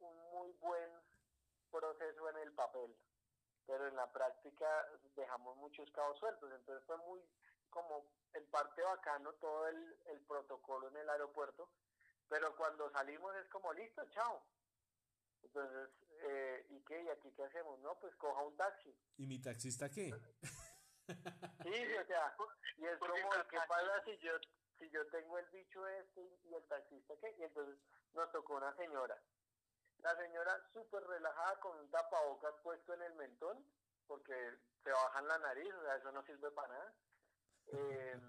un 0.00 0.30
muy 0.30 0.52
buen 0.60 0.90
proceso 1.70 2.28
en 2.30 2.36
el 2.38 2.52
papel, 2.52 2.96
pero 3.66 3.86
en 3.88 3.96
la 3.96 4.10
práctica 4.12 4.66
dejamos 5.14 5.56
muchos 5.56 5.90
cabos 5.90 6.18
sueltos, 6.18 6.52
entonces 6.52 6.84
fue 6.86 6.96
muy 6.98 7.20
como 7.70 8.06
en 8.32 8.46
parte 8.46 8.82
bacano 8.82 9.32
todo 9.34 9.68
el, 9.68 9.98
el 10.06 10.20
protocolo 10.22 10.88
en 10.88 10.96
el 10.96 11.10
aeropuerto, 11.10 11.70
pero 12.28 12.54
cuando 12.56 12.90
salimos 12.90 13.34
es 13.36 13.48
como 13.48 13.72
listo, 13.72 14.02
chao. 14.10 14.42
Entonces, 15.42 15.90
eh, 16.22 16.66
¿y 16.70 16.80
qué? 16.84 17.02
¿Y 17.02 17.08
aquí 17.08 17.32
qué 17.32 17.44
hacemos? 17.44 17.78
No, 17.80 17.98
pues 18.00 18.14
coja 18.16 18.42
un 18.42 18.56
taxi. 18.56 18.94
¿Y 19.16 19.26
mi 19.26 19.40
taxista 19.40 19.88
qué? 19.88 20.10
Sí, 21.06 21.94
o 21.94 22.06
sea, 22.06 22.36
y 22.78 22.86
es 22.86 22.98
Porque 22.98 23.22
como, 23.22 23.48
¿qué 23.48 23.58
pasa 23.68 24.04
si 24.04 24.18
yo, 24.18 24.32
si 24.78 24.90
yo 24.90 25.06
tengo 25.08 25.38
el 25.38 25.46
bicho 25.50 25.86
este 25.86 26.20
y 26.44 26.54
el 26.54 26.66
taxista 26.66 27.14
qué? 27.20 27.34
Y 27.38 27.44
entonces 27.44 27.78
nos 28.12 28.30
tocó 28.32 28.56
una 28.56 28.74
señora. 28.74 29.16
La 30.02 30.14
señora 30.16 30.60
súper 30.72 31.02
relajada 31.04 31.58
con 31.60 31.76
un 31.78 31.90
tapabocas 31.90 32.54
puesto 32.62 32.94
en 32.94 33.02
el 33.02 33.14
mentón, 33.14 33.64
porque 34.06 34.34
se 34.84 34.90
bajan 34.90 35.26
la 35.26 35.38
nariz, 35.38 35.72
o 35.74 35.82
sea, 35.82 35.96
eso 35.96 36.12
no 36.12 36.22
sirve 36.24 36.50
para 36.52 36.68
nada. 36.68 36.94
Eh, 37.68 38.20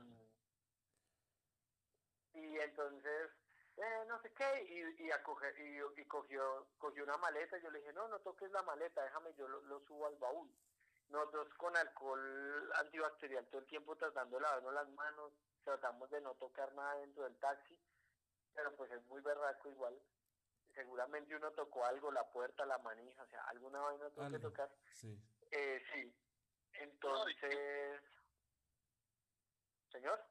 y 2.33 2.59
entonces, 2.59 3.29
eh, 3.77 4.05
no 4.07 4.19
sé 4.21 4.33
qué, 4.33 4.63
y, 4.63 5.03
y, 5.05 5.09
acoge- 5.11 5.53
y, 5.57 6.01
y 6.01 6.05
cogió, 6.05 6.67
cogió 6.79 7.03
una 7.03 7.17
maleta, 7.17 7.57
yo 7.59 7.69
le 7.69 7.79
dije, 7.79 7.93
no, 7.93 8.07
no 8.07 8.19
toques 8.21 8.49
la 8.51 8.63
maleta, 8.63 9.03
déjame, 9.03 9.33
yo 9.35 9.47
lo, 9.47 9.61
lo 9.61 9.79
subo 9.81 10.07
al 10.07 10.15
baúl. 10.15 10.49
Nosotros 11.09 11.47
con 11.57 11.75
alcohol 11.77 12.71
antibacterial 12.75 13.47
todo 13.47 13.61
el 13.61 13.67
tiempo 13.67 13.95
tratando 13.95 14.37
de 14.37 14.41
lavarnos 14.41 14.73
las 14.73 14.89
manos, 14.89 15.31
tratamos 15.63 16.09
de 16.09 16.21
no 16.21 16.33
tocar 16.35 16.73
nada 16.73 16.95
dentro 16.99 17.23
del 17.23 17.37
taxi, 17.39 17.79
pero 18.53 18.75
pues 18.75 18.91
es 18.91 19.03
muy 19.05 19.21
berraco 19.21 19.69
igual. 19.69 19.97
Seguramente 20.77 21.35
uno 21.35 21.49
tocó 21.53 21.83
algo, 21.85 22.11
la 22.11 22.23
puerta, 22.29 22.63
la 22.67 22.77
manija, 22.77 23.23
o 23.23 23.27
sea, 23.27 23.41
alguna 23.45 23.79
vaina 23.79 24.11
tuvo 24.11 24.29
que 24.29 24.37
tocar. 24.37 24.69
Sí. 24.93 25.19
Eh, 25.49 25.81
sí. 25.91 26.13
Entonces, 26.73 27.99
señor. 29.91 30.23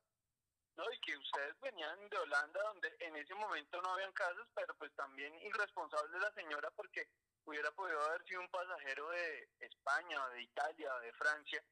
No, 0.77 0.85
y 0.93 1.01
que 1.01 1.17
ustedes 1.17 1.59
venían 1.61 2.09
de 2.09 2.19
Holanda, 2.19 2.63
donde 2.63 2.95
en 3.01 3.17
ese 3.17 3.35
momento 3.35 3.83
no 3.83 3.95
habían 3.95 4.13
casas, 4.13 4.47
pero 4.55 4.73
pues 4.77 4.95
también 4.95 5.35
irresponsable 5.41 6.21
la 6.21 6.33
señora 6.35 6.71
porque 6.77 7.09
hubiera 7.45 7.73
podido 7.73 8.01
haber 8.03 8.25
sido 8.25 8.43
un 8.43 8.51
pasajero 8.51 9.09
de 9.11 9.49
España, 9.59 10.25
o 10.27 10.31
de 10.31 10.43
Italia, 10.43 10.95
o 10.95 11.01
de 11.01 11.13
Francia, 11.15 11.65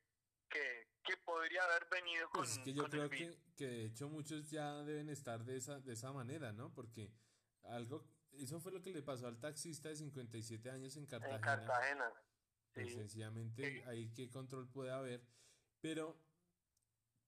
que, 0.49 0.89
que 1.05 1.17
podría 1.19 1.63
haber 1.63 1.87
venido 1.91 2.29
con, 2.31 2.41
Pues 2.41 2.57
es 2.57 2.59
que 2.59 2.73
yo 2.73 2.89
creo 2.89 3.09
que, 3.09 3.39
que 3.57 3.67
de 3.67 3.85
hecho 3.85 4.09
muchos 4.09 4.51
ya 4.51 4.83
deben 4.83 5.11
estar 5.11 5.45
de 5.45 5.59
esa, 5.59 5.79
de 5.79 5.93
esa 5.93 6.11
manera, 6.11 6.53
¿no? 6.53 6.75
Porque 6.75 7.13
algo, 7.65 8.05
eso 8.39 8.61
fue 8.61 8.73
lo 8.73 8.81
que 8.83 8.93
le 8.93 9.03
pasó 9.03 9.27
al 9.27 9.39
taxista 9.41 9.89
de 9.89 9.97
57 9.97 10.71
años 10.71 10.97
en 10.97 11.07
Cartagena. 11.07 11.37
En 11.37 11.43
Cartagena. 11.43 12.13
Pues 12.73 12.89
Sí. 12.89 12.95
sencillamente 12.95 13.63
Sí. 13.63 13.83
ahí 13.87 14.13
qué 14.15 14.29
control 14.31 14.69
puede 14.69 14.91
haber. 14.91 15.23
Pero, 15.81 16.17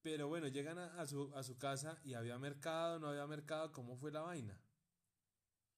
pero 0.02 0.28
bueno, 0.28 0.48
llegan 0.48 0.78
a, 0.78 1.00
a 1.00 1.06
su, 1.06 1.32
a 1.36 1.42
su 1.42 1.56
casa 1.58 2.00
y 2.04 2.14
había 2.14 2.38
mercado, 2.38 2.98
no 2.98 3.08
había 3.08 3.26
mercado, 3.26 3.72
¿cómo 3.72 3.96
fue 3.96 4.10
la 4.10 4.22
vaina? 4.22 4.60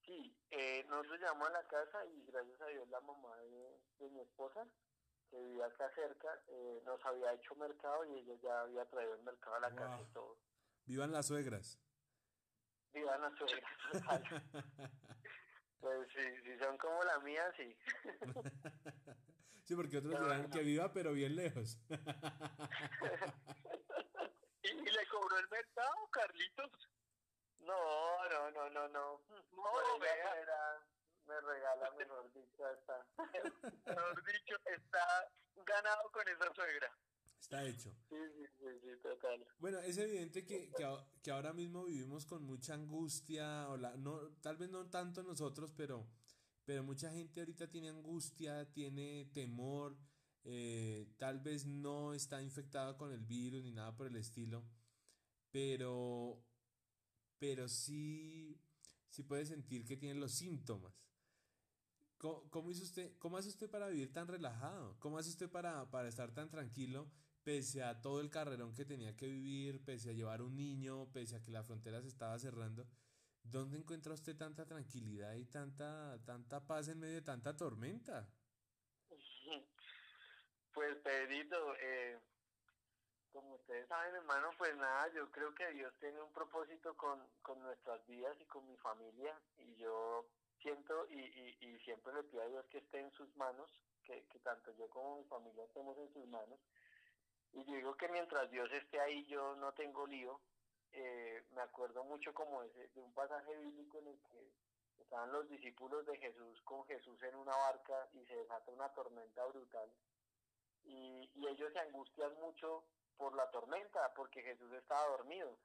Sí, 0.06 0.34
eh, 0.50 0.84
nosotros 0.88 1.20
llamamos 1.20 1.48
a 1.48 1.52
la 1.52 1.66
casa 1.68 2.06
y 2.06 2.24
gracias 2.24 2.60
a 2.62 2.66
Dios 2.68 2.88
la 2.88 3.00
mamá 3.00 3.36
de, 3.38 3.80
de 3.98 4.10
mi 4.10 4.20
esposa, 4.20 4.66
que 5.30 5.36
vivía 5.38 5.66
acá 5.66 5.90
cerca, 5.94 6.28
eh, 6.48 6.82
nos 6.86 7.04
había 7.04 7.34
hecho 7.34 7.54
mercado 7.56 8.04
y 8.06 8.20
ella 8.20 8.34
ya 8.42 8.60
había 8.62 8.84
traído 8.86 9.14
el 9.14 9.22
mercado 9.22 9.56
a 9.56 9.60
la 9.60 9.74
casa 9.74 10.00
y 10.00 10.12
todo. 10.14 10.38
Vivan 10.86 11.12
las 11.12 11.26
suegras. 11.26 11.78
Vivan 12.94 13.20
las 13.20 13.34
suegras. 13.36 13.72
Pues 15.80 16.08
sí, 16.12 16.20
si 16.44 16.58
son 16.58 16.76
como 16.78 17.02
la 17.04 17.18
mía, 17.20 17.52
sí. 17.56 17.76
sí, 19.64 19.76
porque 19.76 19.98
otros 19.98 20.12
dirán 20.12 20.26
bueno. 20.40 20.50
que 20.50 20.62
viva 20.62 20.92
pero 20.92 21.12
bien 21.12 21.36
lejos. 21.36 21.78
¿Y, 24.62 24.68
y 24.68 24.90
le 24.90 25.06
cobró 25.06 25.38
el 25.38 25.48
mercado, 25.48 26.08
Carlitos? 26.10 26.88
No, 27.60 28.28
no, 28.28 28.50
no, 28.50 28.68
no, 28.70 28.88
no. 28.88 29.20
No, 29.52 29.98
vea. 30.00 30.28
fuera, 30.30 30.82
me 31.26 31.40
regala, 31.40 31.90
mejor 31.92 32.32
dicho, 32.32 32.64
hasta. 32.64 33.06
Mejor 33.86 34.24
dicho, 34.24 34.56
está 34.64 35.30
ganado 35.56 36.10
con 36.10 36.26
esa 36.28 36.52
suegra. 36.54 36.90
Está 37.40 37.64
hecho. 37.66 37.90
Sí, 38.08 38.16
sí, 38.36 38.44
sí, 38.58 38.66
sí, 38.82 38.88
total. 39.02 39.46
Bueno, 39.58 39.78
es 39.80 39.96
evidente 39.98 40.44
que, 40.44 40.70
que, 40.72 40.86
que 41.22 41.30
ahora 41.30 41.52
mismo 41.52 41.84
vivimos 41.84 42.26
con 42.26 42.44
mucha 42.44 42.74
angustia, 42.74 43.68
o 43.70 43.76
la, 43.76 43.96
no, 43.96 44.18
tal 44.40 44.56
vez 44.56 44.70
no 44.70 44.86
tanto 44.86 45.22
nosotros, 45.22 45.72
pero, 45.76 46.06
pero 46.64 46.82
mucha 46.82 47.10
gente 47.10 47.40
ahorita 47.40 47.68
tiene 47.70 47.88
angustia, 47.88 48.70
tiene 48.72 49.26
temor, 49.32 49.96
eh, 50.44 51.08
tal 51.18 51.40
vez 51.40 51.66
no 51.66 52.12
está 52.12 52.42
infectada 52.42 52.96
con 52.96 53.12
el 53.12 53.20
virus 53.24 53.62
ni 53.62 53.72
nada 53.72 53.96
por 53.96 54.06
el 54.06 54.16
estilo, 54.16 54.64
pero, 55.50 56.44
pero 57.38 57.68
sí, 57.68 58.60
sí 59.08 59.22
puede 59.22 59.46
sentir 59.46 59.84
que 59.84 59.96
tiene 59.96 60.20
los 60.20 60.32
síntomas. 60.32 60.94
¿Cómo, 62.18 62.50
cómo 62.50 62.70
hizo 62.70 62.82
usted, 62.82 63.16
cómo 63.18 63.36
hace 63.36 63.48
usted 63.48 63.70
para 63.70 63.88
vivir 63.88 64.12
tan 64.12 64.26
relajado? 64.26 64.96
¿Cómo 64.98 65.18
hace 65.18 65.30
usted 65.30 65.48
para, 65.50 65.88
para 65.90 66.08
estar 66.08 66.32
tan 66.34 66.50
tranquilo 66.50 67.08
pese 67.48 67.82
a 67.82 67.98
todo 68.02 68.20
el 68.20 68.28
carrerón 68.28 68.74
que 68.74 68.84
tenía 68.84 69.16
que 69.16 69.24
vivir, 69.24 69.82
pese 69.82 70.10
a 70.10 70.12
llevar 70.12 70.42
un 70.42 70.54
niño, 70.54 71.10
pese 71.14 71.34
a 71.34 71.40
que 71.40 71.50
la 71.50 71.62
frontera 71.62 72.02
se 72.02 72.08
estaba 72.08 72.38
cerrando? 72.38 72.84
¿Dónde 73.42 73.78
encuentra 73.78 74.12
usted 74.12 74.36
tanta 74.36 74.66
tranquilidad 74.66 75.32
y 75.32 75.46
tanta, 75.46 76.22
tanta 76.26 76.66
paz 76.66 76.88
en 76.88 77.00
medio 77.00 77.14
de 77.14 77.22
tanta 77.22 77.56
tormenta? 77.56 78.28
Pues 80.74 80.94
Pedrito, 80.98 81.74
eh, 81.80 82.20
como 83.32 83.54
ustedes 83.54 83.88
saben, 83.88 84.14
hermano, 84.14 84.50
pues 84.58 84.76
nada, 84.76 85.10
yo 85.12 85.28
creo 85.32 85.52
que 85.54 85.72
Dios 85.72 85.92
tiene 85.98 86.20
un 86.20 86.32
propósito 86.32 86.94
con, 86.96 87.18
con 87.42 87.60
nuestras 87.62 88.06
vidas 88.06 88.36
y 88.38 88.44
con 88.44 88.68
mi 88.68 88.76
familia 88.76 89.34
y 89.56 89.74
yo 89.76 90.24
siento 90.62 91.08
y, 91.08 91.18
y, 91.18 91.56
y 91.60 91.78
siempre 91.80 92.12
le 92.12 92.22
pido 92.24 92.42
a 92.42 92.48
Dios 92.48 92.66
que 92.70 92.78
esté 92.78 93.00
en 93.00 93.10
sus 93.12 93.34
manos, 93.36 93.68
que, 94.04 94.24
que 94.30 94.38
tanto 94.40 94.70
yo 94.78 94.88
como 94.90 95.16
mi 95.16 95.24
familia 95.24 95.64
estemos 95.64 95.96
en 95.98 96.12
sus 96.12 96.28
manos. 96.28 96.60
Y 97.52 97.64
digo 97.64 97.96
que 97.96 98.08
mientras 98.08 98.50
Dios 98.50 98.70
esté 98.72 99.00
ahí 99.00 99.24
yo 99.26 99.56
no 99.56 99.72
tengo 99.72 100.06
lío. 100.06 100.40
Eh, 100.92 101.44
me 101.52 101.62
acuerdo 101.62 102.04
mucho 102.04 102.32
como 102.32 102.62
ese, 102.62 102.88
de 102.88 103.00
un 103.02 103.12
pasaje 103.12 103.56
bíblico 103.58 103.98
en 103.98 104.08
el 104.08 104.20
que 104.20 104.52
estaban 105.02 105.32
los 105.32 105.48
discípulos 105.48 106.06
de 106.06 106.16
Jesús 106.18 106.60
con 106.62 106.84
Jesús 106.86 107.22
en 107.22 107.36
una 107.36 107.56
barca 107.56 108.08
y 108.14 108.24
se 108.24 108.34
desata 108.34 108.72
una 108.72 108.88
tormenta 108.94 109.44
brutal 109.46 109.90
y, 110.84 111.30
y 111.34 111.46
ellos 111.46 111.72
se 111.72 111.78
angustian 111.78 112.34
mucho 112.40 112.84
por 113.16 113.34
la 113.34 113.50
tormenta, 113.50 114.12
porque 114.14 114.42
Jesús 114.42 114.72
estaba 114.72 115.08
dormido. 115.08 115.58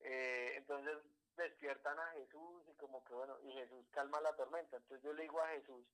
Eh, 0.00 0.54
entonces 0.56 0.98
despiertan 1.36 1.98
a 1.98 2.06
Jesús 2.12 2.62
y 2.68 2.74
como 2.74 3.04
que 3.04 3.14
bueno, 3.14 3.36
y 3.42 3.52
Jesús 3.52 3.86
calma 3.90 4.20
la 4.20 4.34
tormenta. 4.34 4.76
Entonces 4.76 5.04
yo 5.04 5.12
le 5.12 5.22
digo 5.22 5.40
a 5.40 5.48
Jesús, 5.48 5.86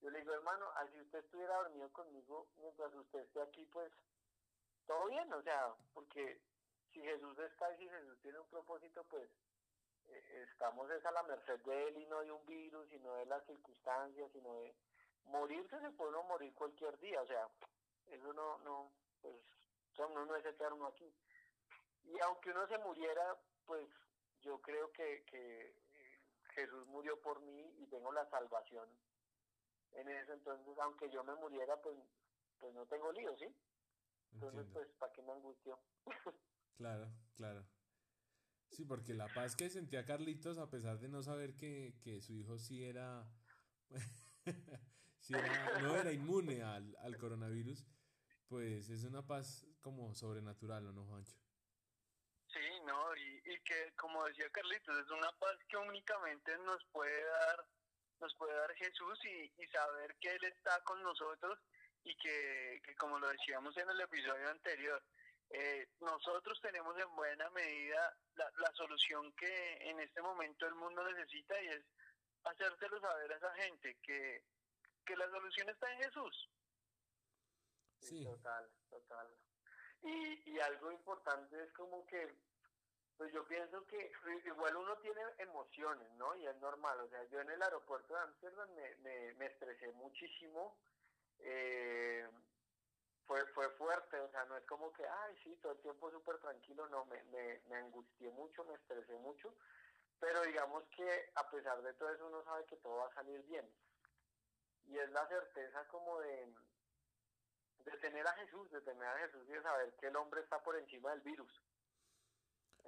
yo 0.00 0.10
le 0.10 0.20
digo, 0.20 0.32
hermano, 0.32 0.70
así 0.76 1.00
usted 1.00 1.18
estuviera 1.18 1.56
dormido 1.56 1.90
conmigo 1.92 2.48
mientras 2.58 2.94
usted 2.94 3.20
esté 3.20 3.42
aquí, 3.42 3.64
pues 3.66 3.92
todo 4.86 5.06
bien, 5.06 5.32
o 5.32 5.42
sea, 5.42 5.74
porque 5.92 6.40
si 6.92 7.00
Jesús 7.00 7.38
está 7.38 7.72
y 7.74 7.78
si 7.78 7.88
Jesús 7.88 8.18
tiene 8.20 8.38
un 8.38 8.48
propósito, 8.48 9.04
pues 9.04 9.28
eh, 10.08 10.46
estamos 10.50 10.90
es 10.90 11.04
a 11.04 11.10
la 11.10 11.22
merced 11.24 11.60
de 11.60 11.88
él 11.88 11.98
y 11.98 12.06
no 12.06 12.20
de 12.20 12.32
un 12.32 12.46
virus, 12.46 12.90
y 12.92 12.98
no 13.00 13.14
de 13.16 13.26
las 13.26 13.44
circunstancias, 13.46 14.30
sino 14.32 14.54
de 14.54 14.74
morirse 15.24 15.80
se 15.80 15.90
puede 15.90 16.10
uno 16.10 16.22
morir 16.24 16.54
cualquier 16.54 16.98
día, 17.00 17.20
o 17.20 17.26
sea, 17.26 17.48
eso 18.06 18.32
no, 18.32 18.58
no, 18.58 18.92
pues 19.20 19.36
uno 19.98 20.24
no 20.24 20.36
es 20.36 20.46
eterno 20.46 20.86
aquí. 20.86 21.12
Y 22.04 22.18
aunque 22.20 22.50
uno 22.50 22.66
se 22.68 22.78
muriera, 22.78 23.36
pues 23.66 23.86
yo 24.40 24.60
creo 24.60 24.90
que, 24.92 25.24
que 25.24 25.60
eh, 25.66 26.20
Jesús 26.54 26.86
murió 26.86 27.20
por 27.20 27.40
mí 27.40 27.74
y 27.78 27.86
tengo 27.88 28.12
la 28.12 28.24
salvación 28.30 28.88
en 29.92 30.08
eso, 30.08 30.32
entonces 30.32 30.78
aunque 30.78 31.10
yo 31.10 31.24
me 31.24 31.34
muriera, 31.36 31.80
pues, 31.82 31.96
pues 32.58 32.74
no 32.74 32.86
tengo 32.86 33.12
lío, 33.12 33.36
¿sí? 33.38 33.46
Entonces, 34.32 34.66
pues, 34.72 34.88
¿para 34.98 35.12
qué 35.12 35.22
me 35.22 35.32
angustio? 35.32 35.78
claro, 36.76 37.08
claro. 37.34 37.64
Sí, 38.70 38.84
porque 38.84 39.14
la 39.14 39.28
paz 39.32 39.56
que 39.56 39.70
sentía 39.70 40.04
Carlitos, 40.04 40.58
a 40.58 40.70
pesar 40.70 40.98
de 40.98 41.08
no 41.08 41.22
saber 41.22 41.56
que, 41.56 41.94
que 42.02 42.20
su 42.20 42.34
hijo 42.34 42.58
sí 42.58 42.84
era, 42.84 43.26
sí 45.18 45.34
era 45.34 45.80
no 45.80 45.96
era 45.96 46.12
inmune 46.12 46.62
al, 46.62 46.94
al 47.00 47.16
coronavirus, 47.16 47.86
pues 48.48 48.90
es 48.90 49.04
una 49.04 49.26
paz 49.26 49.66
como 49.80 50.14
sobrenatural, 50.14 50.86
¿o 50.86 50.92
no, 50.92 51.04
Juancho? 51.06 51.36
Sí, 52.52 52.80
no, 52.86 53.16
y, 53.16 53.42
y 53.44 53.60
que 53.60 53.92
como 53.96 54.24
decía 54.26 54.48
Carlitos, 54.50 54.98
es 54.98 55.10
una 55.10 55.30
paz 55.32 55.56
que 55.68 55.76
únicamente 55.76 56.56
nos 56.58 56.84
puede 56.92 57.24
dar, 57.24 57.66
nos 58.20 58.34
puede 58.36 58.54
dar 58.54 58.74
Jesús 58.74 59.18
y, 59.24 59.52
y 59.62 59.66
saber 59.68 60.16
que 60.20 60.34
Él 60.34 60.44
está 60.44 60.82
con 60.84 61.02
nosotros 61.02 61.58
y 62.04 62.16
que, 62.16 62.80
que 62.84 62.94
como 62.96 63.18
lo 63.18 63.28
decíamos 63.28 63.76
en 63.76 63.90
el 63.90 64.00
episodio 64.00 64.48
anterior, 64.50 65.02
eh, 65.50 65.88
nosotros 66.00 66.60
tenemos 66.60 66.98
en 66.98 67.14
buena 67.16 67.48
medida 67.50 68.16
la, 68.34 68.50
la 68.58 68.72
solución 68.72 69.32
que 69.32 69.78
en 69.80 70.00
este 70.00 70.20
momento 70.20 70.66
el 70.66 70.74
mundo 70.74 71.02
necesita 71.04 71.60
y 71.62 71.68
es 71.68 71.84
hacérselo 72.44 73.00
saber 73.00 73.32
a 73.32 73.36
esa 73.36 73.54
gente 73.54 73.96
que, 74.02 74.44
que 75.04 75.16
la 75.16 75.28
solución 75.30 75.68
está 75.70 75.90
en 75.92 76.02
Jesús. 76.02 76.50
Sí. 78.00 78.24
Total, 78.24 78.70
total. 78.90 79.28
Y, 80.02 80.50
y 80.50 80.60
algo 80.60 80.92
importante 80.92 81.62
es 81.64 81.72
como 81.72 82.06
que, 82.06 82.34
pues 83.18 83.32
yo 83.32 83.44
pienso 83.48 83.84
que 83.88 84.12
igual 84.46 84.76
uno 84.76 84.96
tiene 84.98 85.20
emociones, 85.38 86.08
¿no? 86.12 86.36
Y 86.36 86.46
es 86.46 86.56
normal. 86.58 87.00
O 87.00 87.08
sea, 87.08 87.24
yo 87.24 87.40
en 87.40 87.50
el 87.50 87.60
aeropuerto 87.60 88.14
de 88.14 88.20
Amsterdam 88.20 88.70
me, 88.74 88.94
me, 88.96 89.34
me 89.34 89.46
estresé 89.46 89.90
muchísimo. 89.92 90.78
Eh, 91.40 92.26
fue, 93.26 93.44
fue 93.48 93.68
fuerte, 93.70 94.18
o 94.20 94.30
sea, 94.30 94.44
no 94.46 94.56
es 94.56 94.64
como 94.64 94.92
que, 94.92 95.06
ay, 95.06 95.36
sí, 95.42 95.54
todo 95.60 95.72
el 95.72 95.80
tiempo 95.80 96.10
súper 96.10 96.38
tranquilo, 96.38 96.88
no, 96.88 97.04
me, 97.06 97.22
me, 97.24 97.60
me 97.68 97.76
angustié 97.76 98.30
mucho, 98.30 98.64
me 98.64 98.74
estresé 98.74 99.12
mucho, 99.18 99.54
pero 100.18 100.40
digamos 100.42 100.84
que 100.96 101.30
a 101.34 101.50
pesar 101.50 101.82
de 101.82 101.92
todo 101.92 102.08
eso 102.10 102.26
uno 102.26 102.42
sabe 102.44 102.64
que 102.64 102.76
todo 102.76 102.96
va 102.96 103.06
a 103.08 103.14
salir 103.14 103.42
bien. 103.42 103.70
Y 104.86 104.98
es 104.98 105.10
la 105.10 105.28
certeza 105.28 105.86
como 105.88 106.20
de, 106.20 106.54
de 107.80 107.98
tener 107.98 108.26
a 108.26 108.32
Jesús, 108.32 108.70
de 108.70 108.80
tener 108.80 109.06
a 109.06 109.18
Jesús 109.18 109.46
y 109.46 109.52
de 109.52 109.62
saber 109.62 109.92
que 109.96 110.06
el 110.06 110.16
hombre 110.16 110.40
está 110.40 110.62
por 110.62 110.76
encima 110.76 111.10
del 111.10 111.20
virus. 111.20 111.52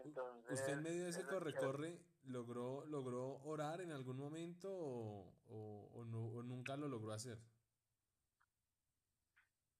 Entonces, 0.04 0.60
¿Usted 0.60 0.72
en 0.72 0.82
medio 0.82 1.04
de 1.04 1.10
ese 1.10 1.26
corre-corre 1.26 1.98
logró, 2.24 2.84
logró 2.86 3.40
orar 3.44 3.80
en 3.80 3.92
algún 3.92 4.16
momento 4.16 4.68
o, 4.72 5.34
o, 5.48 5.90
o, 5.94 6.04
no, 6.04 6.26
o 6.26 6.42
nunca 6.42 6.76
lo 6.76 6.88
logró 6.88 7.12
hacer? 7.12 7.38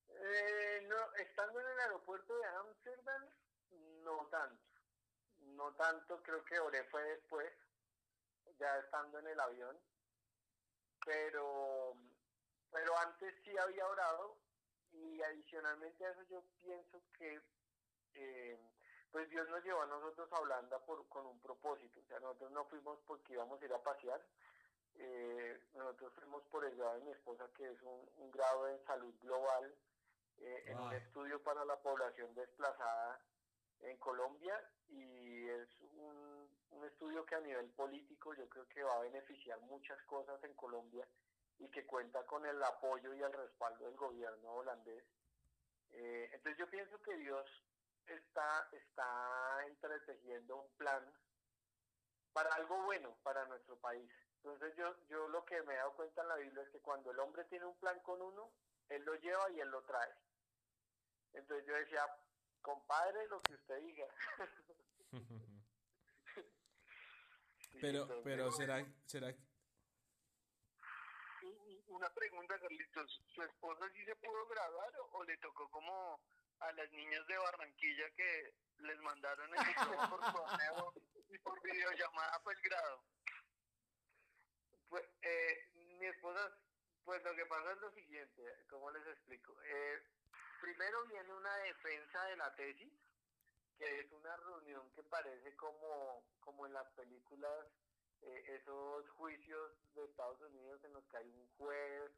Eh, 0.09 0.87
no, 0.88 1.14
estando 1.14 1.61
en 1.61 1.66
el 1.66 1.80
aeropuerto 1.80 2.37
de 2.37 2.44
Amsterdam, 2.46 3.22
no 4.04 4.26
tanto. 4.30 4.62
No 5.56 5.72
tanto, 5.74 6.22
creo 6.22 6.44
que 6.44 6.59
oré 6.59 6.85
fue 6.85 7.02
después, 7.02 7.52
ya 8.59 8.78
estando 8.78 9.18
en 9.18 9.28
el 9.28 9.40
avión. 9.40 9.78
Pero, 11.04 11.94
pero 12.70 12.98
antes 12.98 13.35
sí 13.42 13.56
había 13.56 13.87
orado 13.87 14.37
y 14.92 15.22
adicionalmente 15.22 16.04
a 16.04 16.11
eso 16.11 16.22
yo 16.28 16.44
pienso 16.61 17.02
que 17.16 17.40
eh, 18.14 18.59
pues 19.12 19.29
Dios 19.31 19.49
nos 19.49 19.62
llevó 19.64 19.83
a 19.83 19.87
nosotros 19.87 20.33
a 20.33 20.40
Holanda 20.40 20.79
por, 20.81 21.07
con 21.09 21.27
un 21.27 21.40
propósito. 21.40 22.01
O 22.01 22.05
sea, 22.05 22.20
nosotros 22.20 22.51
no 22.53 22.64
fuimos 22.66 22.99
porque 23.07 23.33
íbamos 23.33 23.61
a 23.61 23.64
ir 23.64 23.73
a 23.73 23.83
pasear. 23.83 24.20
Eh, 24.96 25.61
nosotros 25.75 26.12
fuimos 26.14 26.42
por 26.44 26.64
el 26.64 26.77
grado 26.77 26.94
de 26.94 27.05
mi 27.05 27.11
esposa, 27.12 27.49
que 27.57 27.70
es 27.70 27.83
un, 27.83 28.09
un 28.18 28.31
grado 28.31 28.68
en 28.68 28.85
salud 28.85 29.14
global 29.20 29.75
eh, 30.38 30.64
en 30.66 30.79
un 30.79 30.92
estudio 30.94 31.42
para 31.42 31.64
la 31.64 31.77
población 31.77 32.35
desplazada 32.35 33.20
en 33.81 33.96
Colombia 33.99 34.59
y 34.88 35.46
es 35.49 35.68
un, 35.96 36.49
un 36.70 36.85
estudio 36.87 37.25
que 37.27 37.35
a 37.35 37.40
nivel 37.40 37.68
político 37.70 38.35
yo 38.35 38.49
creo 38.49 38.66
que 38.68 38.83
va 38.83 38.96
a 38.96 39.01
beneficiar 39.01 39.61
muchas 39.61 40.01
cosas 40.05 40.42
en 40.44 40.55
Colombia 40.55 41.07
y 41.59 41.68
que 41.68 41.87
cuenta 41.87 42.25
con 42.25 42.44
el 42.46 42.62
apoyo 42.62 43.12
y 43.14 43.23
el 43.23 43.33
respaldo 43.33 43.85
del 43.85 43.96
gobierno 43.96 44.55
holandés. 44.55 45.05
Eh, 45.92 46.31
entonces 46.33 46.59
yo 46.59 46.70
pienso 46.70 47.01
que 47.03 47.16
Dios 47.16 47.46
está, 48.14 48.68
está 48.73 49.66
entretejiendo 49.66 50.57
un 50.57 50.68
plan 50.77 51.03
para 52.33 52.51
algo 52.55 52.83
bueno 52.85 53.16
para 53.23 53.46
nuestro 53.46 53.77
país. 53.79 54.11
Entonces 54.37 54.75
yo, 54.77 54.96
yo 55.09 55.29
lo 55.29 55.44
que 55.44 55.62
me 55.62 55.75
he 55.75 55.77
dado 55.77 55.94
cuenta 55.94 56.23
en 56.23 56.29
la 56.29 56.37
Biblia 56.37 56.62
es 56.62 56.70
que 56.70 56.81
cuando 56.81 57.11
el 57.11 57.18
hombre 57.18 57.44
tiene 57.44 57.66
un 57.66 57.77
plan 57.79 57.99
con 58.01 58.20
uno, 58.23 58.53
él 58.88 59.05
lo 59.05 59.14
lleva 59.16 59.51
y 59.51 59.61
él 59.61 59.68
lo 59.68 59.83
trae. 59.83 60.14
Entonces 61.33 61.66
yo 61.66 61.75
decía, 61.75 62.03
compadre, 62.62 63.27
lo 63.29 63.40
que 63.42 63.55
usted 63.55 63.81
diga. 63.81 64.07
pero, 67.81 68.09
pero 68.25 68.51
será, 68.51 68.85
será. 69.07 69.35
Una 71.88 72.09
pregunta, 72.14 72.59
Carlitos. 72.59 73.20
¿Su 73.35 73.42
esposa 73.42 73.88
sí 73.92 74.05
se 74.05 74.16
pudo 74.16 74.46
graduar 74.46 74.92
o, 75.12 75.25
le 75.25 75.37
tocó 75.38 75.68
como 75.70 76.20
a 76.61 76.73
las 76.73 76.90
niñas 76.92 77.27
de 77.27 77.38
Barranquilla 77.38 78.11
que 78.16 78.55
les 78.79 78.99
mandaron 79.01 79.51
el 79.55 79.61
diploma 79.66 80.11
por 80.11 80.20
correo 80.33 80.94
y 81.29 81.38
por 81.38 81.62
videollamada 81.62 82.40
fue 82.40 82.55
el 82.55 82.61
grado? 82.62 83.05
Pues, 84.88 85.05
eh, 85.23 85.70
mi 85.75 86.07
esposa, 86.07 86.40
pues 87.05 87.23
lo 87.23 87.35
que 87.35 87.46
pasa 87.46 87.73
es 87.73 87.79
lo 87.79 87.90
siguiente, 87.92 88.42
¿cómo 88.68 88.90
les 88.90 89.07
explico? 89.07 89.57
Eh, 89.62 90.03
primero 90.61 91.07
viene 91.07 91.33
una 91.33 91.57
defensa 91.59 92.25
de 92.25 92.37
la 92.37 92.55
tesis, 92.57 92.92
que 93.79 94.01
es 94.01 94.12
una 94.12 94.37
reunión 94.37 94.90
que 94.92 95.03
parece 95.05 95.55
como, 95.57 96.25
como 96.40 96.66
en 96.66 96.73
las 96.73 96.88
películas, 96.92 97.66
eh, 98.23 98.57
esos 98.61 99.09
juicios 99.11 99.73
de 99.94 100.05
Estados 100.05 100.40
Unidos 100.42 100.83
en 100.85 100.92
los 100.92 101.05
que 101.07 101.16
hay 101.16 101.31
un 101.31 101.49
juez 101.57 102.12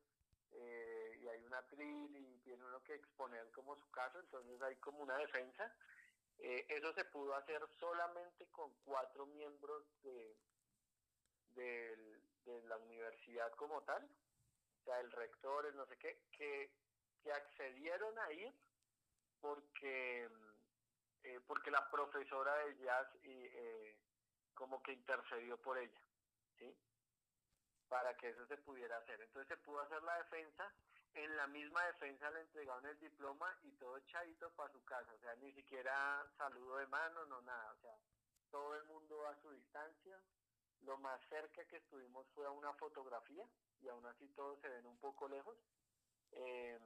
eh, 0.55 1.19
y 1.21 1.29
hay 1.29 1.45
una 1.45 1.63
tril 1.69 2.17
y 2.17 2.39
tiene 2.41 2.65
uno 2.65 2.83
que 2.83 2.95
exponer 2.95 3.51
como 3.53 3.77
su 3.77 3.91
caso, 3.91 4.21
entonces 4.21 4.61
hay 4.63 4.77
como 4.77 5.03
una 5.03 5.17
defensa. 5.17 5.75
Eh, 6.39 6.67
eso 6.69 6.93
se 6.95 7.05
pudo 7.07 7.35
hacer 7.35 7.63
solamente 7.79 8.47
con 8.51 8.73
cuatro 8.85 9.27
miembros 9.27 9.85
de, 10.03 10.37
de, 11.55 11.97
de 12.45 12.63
la 12.65 12.77
universidad 12.79 13.53
como 13.53 13.83
tal, 13.83 14.05
o 14.05 14.85
sea, 14.85 15.01
el 15.01 15.13
rector, 15.13 15.67
el 15.67 15.77
no 15.77 15.87
sé 15.87 15.97
qué, 15.99 16.19
que 16.33 16.71
que 17.23 17.33
accedieron 17.33 18.19
a 18.19 18.33
ir 18.33 18.53
porque 19.41 20.29
eh, 21.25 21.41
porque 21.47 21.71
la 21.71 21.89
profesora 21.91 22.55
de 22.65 22.77
jazz 22.79 23.09
y, 23.23 23.49
como 24.55 24.83
que 24.83 24.93
intercedió 24.93 25.57
por 25.63 25.79
ella, 25.79 26.01
¿sí? 26.59 26.77
Para 27.93 28.17
que 28.17 28.31
eso 28.31 28.47
se 28.47 28.57
pudiera 28.57 28.97
hacer. 28.97 29.21
Entonces 29.21 29.49
se 29.49 29.63
pudo 29.63 29.81
hacer 29.81 30.03
la 30.03 30.17
defensa, 30.17 30.73
en 31.13 31.37
la 31.37 31.47
misma 31.47 31.85
defensa 31.89 32.31
le 32.31 32.41
entregaron 32.41 32.87
el 32.87 32.99
diploma 32.99 33.55
y 33.65 33.73
todo 33.73 33.99
echadito 33.99 34.51
para 34.55 34.73
su 34.73 34.83
casa, 34.83 35.13
o 35.13 35.19
sea, 35.19 35.35
ni 35.37 35.53
siquiera 35.53 36.27
saludo 36.39 36.79
de 36.79 36.87
mano, 36.87 37.27
no 37.27 37.43
nada, 37.43 37.71
o 37.71 37.81
sea, 37.83 37.95
todo 38.51 38.75
el 38.77 38.85
mundo 38.85 39.27
a 39.27 39.37
su 39.43 39.51
distancia. 39.51 40.19
Lo 40.81 40.97
más 40.97 41.21
cerca 41.29 41.67
que 41.67 41.77
estuvimos 41.77 42.27
fue 42.35 42.47
a 42.47 42.51
una 42.51 42.73
fotografía 42.73 43.45
y 43.83 43.89
aún 43.89 44.07
así 44.07 44.27
todos 44.29 44.59
se 44.61 44.71
ven 44.71 44.87
un 44.87 44.97
poco 44.99 45.29
lejos. 45.29 45.59
Eh, 46.33 46.81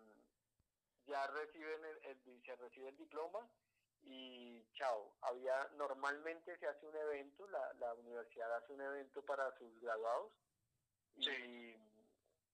ya 1.06 1.24
reciben 1.28 1.84
el, 1.84 2.04
el, 2.06 2.42
se 2.44 2.56
recibe 2.56 2.88
el 2.88 2.96
diploma 2.96 3.48
y 4.02 4.66
chao. 4.72 5.14
Había, 5.20 5.68
normalmente 5.76 6.58
se 6.58 6.66
hace 6.66 6.84
un 6.84 6.96
evento, 6.96 7.46
la, 7.46 7.74
la 7.74 7.94
universidad 7.94 8.52
hace 8.56 8.72
un 8.72 8.80
evento 8.80 9.22
para 9.24 9.56
sus 9.56 9.78
graduados 9.80 10.32
y, 11.16 11.76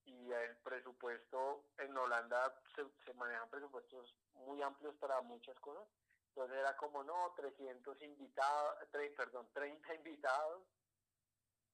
y 0.05 0.31
el 0.31 0.57
presupuesto 0.57 1.65
en 1.77 1.95
Holanda 1.97 2.53
se, 2.75 2.85
se 3.05 3.13
manejan 3.13 3.49
presupuestos 3.49 4.15
muy 4.33 4.61
amplios 4.61 4.95
para 4.95 5.21
muchas 5.21 5.57
cosas. 5.59 5.87
Entonces 6.29 6.57
era 6.57 6.75
como, 6.77 7.03
no, 7.03 7.33
300 7.35 8.01
invitados, 8.01 8.75
tre, 8.91 9.09
perdón, 9.11 9.47
30 9.53 9.93
invitados. 9.95 10.63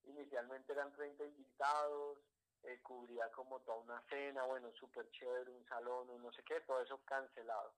Inicialmente 0.06 0.71
eran 0.73 0.91
30 0.93 1.23
invitados, 1.25 2.19
eh, 2.63 2.82
cubría 2.82 3.30
como 3.32 3.60
toda 3.62 3.78
una 3.80 4.02
cena, 4.10 4.43
bueno, 4.45 4.71
súper 4.73 5.10
chévere, 5.12 5.52
un 5.52 5.65
salón, 5.67 6.10
un 6.10 6.21
no 6.23 6.32
sé 6.32 6.43
qué, 6.43 6.60
todo 6.62 6.82
eso 6.82 6.99
cancelado. 7.06 7.73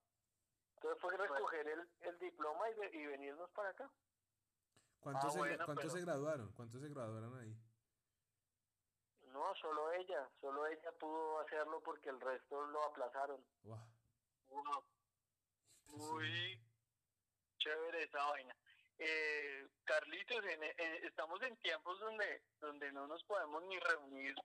Entonces 0.75 1.01
fue 1.01 1.17
recoger 1.17 1.67
el, 1.67 1.87
el 2.01 2.17
diploma 2.19 2.69
y, 2.69 2.73
ve- 2.75 2.91
y 2.93 3.05
venirnos 3.05 3.49
para 3.51 3.69
acá. 3.69 3.91
¿Cuántos, 4.99 5.25
Ah, 5.25 5.31
se, 5.31 5.37
bueno, 5.39 5.65
cuántos 5.65 5.85
pero- 5.85 5.95
se 5.97 6.01
graduaron? 6.05 6.51
¿Cuántos 6.53 6.81
se 6.81 6.89
graduaron 6.89 7.37
ahí? 7.39 7.55
No, 9.31 9.55
solo 9.55 9.91
ella, 9.93 10.29
solo 10.39 10.65
ella 10.67 10.91
pudo 10.99 11.39
hacerlo 11.39 11.81
porque 11.81 12.09
el 12.09 12.19
resto 12.19 12.61
lo 12.67 12.83
aplazaron. 12.83 13.43
Wow. 13.63 14.83
Muy 15.87 16.59
chévere 17.57 18.03
esa 18.03 18.23
vaina. 18.25 18.55
Eh, 18.97 19.67
Carlitos, 19.83 20.43
en- 20.45 20.63
en- 20.63 21.05
estamos 21.05 21.41
en 21.43 21.55
tiempos 21.57 21.99
donde, 21.99 22.43
donde 22.59 22.91
no 22.91 23.07
nos 23.07 23.23
podemos 23.23 23.63
ni 23.63 23.79
reunir 23.79 24.35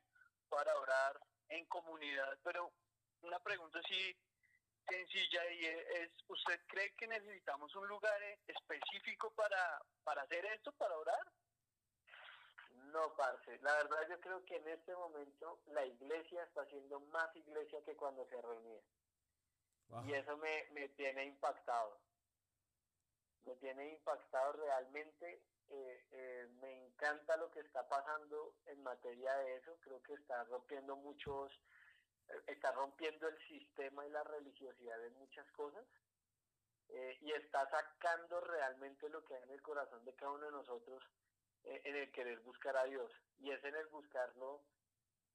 para 0.49 0.75
orar 0.79 1.21
en 1.49 1.65
comunidad, 1.67 2.39
pero 2.43 2.73
una 3.23 3.39
pregunta 3.41 3.79
así 3.81 4.17
sencilla 4.89 5.51
y 5.51 5.67
es, 5.67 6.11
¿usted 6.29 6.61
cree 6.69 6.95
que 6.95 7.07
necesitamos 7.09 7.75
un 7.75 7.87
lugar 7.89 8.23
eh, 8.23 8.39
específico 8.47 9.31
para, 9.33 9.81
para 10.05 10.23
hacer 10.23 10.45
esto, 10.47 10.73
para 10.73 10.97
orar? 10.97 11.33
No, 12.97 13.15
parce. 13.15 13.59
La 13.61 13.75
verdad 13.75 14.09
yo 14.09 14.19
creo 14.21 14.43
que 14.47 14.57
en 14.57 14.69
este 14.69 14.95
momento 14.95 15.61
la 15.67 15.85
iglesia 15.85 16.43
está 16.45 16.65
siendo 16.65 16.99
más 17.01 17.35
iglesia 17.37 17.83
que 17.85 17.95
cuando 17.95 18.27
se 18.27 18.41
reunía. 18.41 18.81
Y 20.07 20.15
eso 20.15 20.37
me, 20.39 20.67
me 20.73 20.89
tiene 20.91 21.27
impactado. 21.27 22.01
Me 23.45 23.55
tiene 23.57 23.91
impactado 23.91 24.53
realmente. 24.55 25.43
eh, 25.69 26.07
eh, 26.13 26.49
me 26.61 26.87
encanta 26.87 27.37
lo 27.37 27.51
que 27.51 27.61
está 27.61 27.87
pasando 27.87 28.55
en 28.67 28.83
materia 28.83 29.35
de 29.39 29.57
eso. 29.57 29.77
Creo 29.83 30.03
que 30.03 30.15
está 30.15 30.45
rompiendo 30.45 30.97
muchos, 30.97 31.53
eh, 32.29 32.43
está 32.47 32.73
rompiendo 32.73 33.29
el 33.29 33.39
sistema 33.47 34.07
y 34.07 34.11
la 34.11 34.25
religiosidad 34.25 35.05
en 35.05 35.15
muchas 35.19 35.47
cosas. 35.53 35.85
y 37.21 37.33
está 37.33 37.69
sacando 37.69 38.41
realmente 38.41 39.09
lo 39.11 39.25
que 39.25 39.35
hay 39.35 39.43
en 39.43 39.51
el 39.51 39.61
corazón 39.63 40.05
de 40.05 40.15
cada 40.15 40.33
uno 40.33 40.47
de 40.47 40.53
nosotros 40.53 41.03
en 41.67 41.97
el 41.97 42.11
querer 42.13 42.41
buscar 42.41 42.77
a 42.77 42.85
Dios. 42.85 43.13
Y 43.39 43.51
es 43.51 43.63
en 43.65 43.75
el 43.75 43.87
buscarlo 43.89 44.63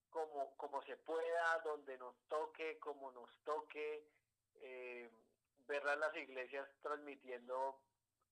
como, 0.10 0.56
como 0.58 0.82
se 0.84 0.98
pueda, 0.98 1.60
donde 1.64 1.98
nos 1.98 2.16
toque, 2.28 2.80
como 2.80 3.12
nos 3.12 3.30
toque, 3.44 4.08
eh, 4.62 5.10
ver 5.68 5.88
a 5.88 5.96
las 5.96 6.16
iglesias 6.16 6.68
transmitiendo 6.82 7.80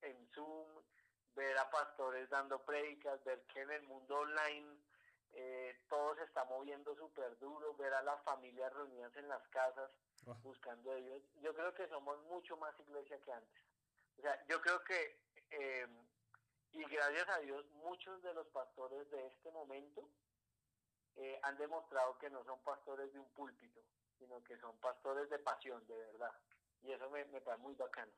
en 0.01 0.27
Zoom, 0.33 0.67
ver 1.35 1.57
a 1.57 1.69
pastores 1.69 2.29
dando 2.29 2.63
prédicas, 2.65 3.23
ver 3.23 3.41
que 3.53 3.62
en 3.62 3.71
el 3.71 3.83
mundo 3.83 4.19
online 4.19 4.77
eh, 5.33 5.79
todo 5.88 6.15
se 6.15 6.23
está 6.23 6.43
moviendo 6.45 6.95
súper 6.95 7.38
duro, 7.39 7.75
ver 7.75 7.93
a 7.93 8.03
las 8.03 8.21
familias 8.23 8.73
reunidas 8.73 9.15
en 9.15 9.27
las 9.27 9.47
casas 9.49 9.91
Guau. 10.23 10.38
buscando 10.41 10.91
a 10.91 10.95
Dios. 10.95 11.21
Yo 11.41 11.53
creo 11.53 11.73
que 11.73 11.88
somos 11.88 12.21
mucho 12.23 12.57
más 12.57 12.77
iglesia 12.79 13.19
que 13.21 13.31
antes. 13.31 13.63
O 14.17 14.21
sea, 14.21 14.45
yo 14.47 14.59
creo 14.62 14.83
que, 14.83 15.19
eh, 15.51 15.88
gracias 16.89 17.30
a 17.30 17.39
Dios, 17.39 17.65
muchos 17.71 18.21
de 18.21 18.34
los 18.34 18.47
pastores 18.47 19.10
de 19.12 19.28
este 19.28 19.52
momento 19.52 20.10
eh, 21.15 21.39
han 21.43 21.58
demostrado 21.58 22.17
que 22.17 22.30
no 22.30 22.43
son 22.43 22.60
pastores 22.63 23.12
de 23.13 23.19
un 23.19 23.30
púlpito, 23.32 23.82
sino 24.17 24.43
que 24.43 24.58
son 24.58 24.78
pastores 24.80 25.30
de 25.30 25.39
pasión, 25.39 25.86
de 25.88 25.97
verdad. 25.97 26.34
Y 26.82 26.91
eso 26.91 27.10
me, 27.10 27.25
me 27.25 27.41
parece 27.41 27.63
muy 27.63 27.75
bacano. 27.75 28.12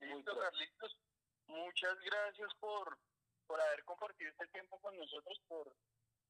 Muy 0.00 0.14
Listo. 0.14 0.38
Carlitos. 0.38 0.98
Muchas 1.46 1.98
gracias 2.00 2.54
por, 2.60 2.98
por 3.46 3.60
haber 3.60 3.84
compartido 3.84 4.30
este 4.30 4.46
tiempo 4.48 4.80
con 4.80 4.96
nosotros, 4.96 5.40
por 5.48 5.74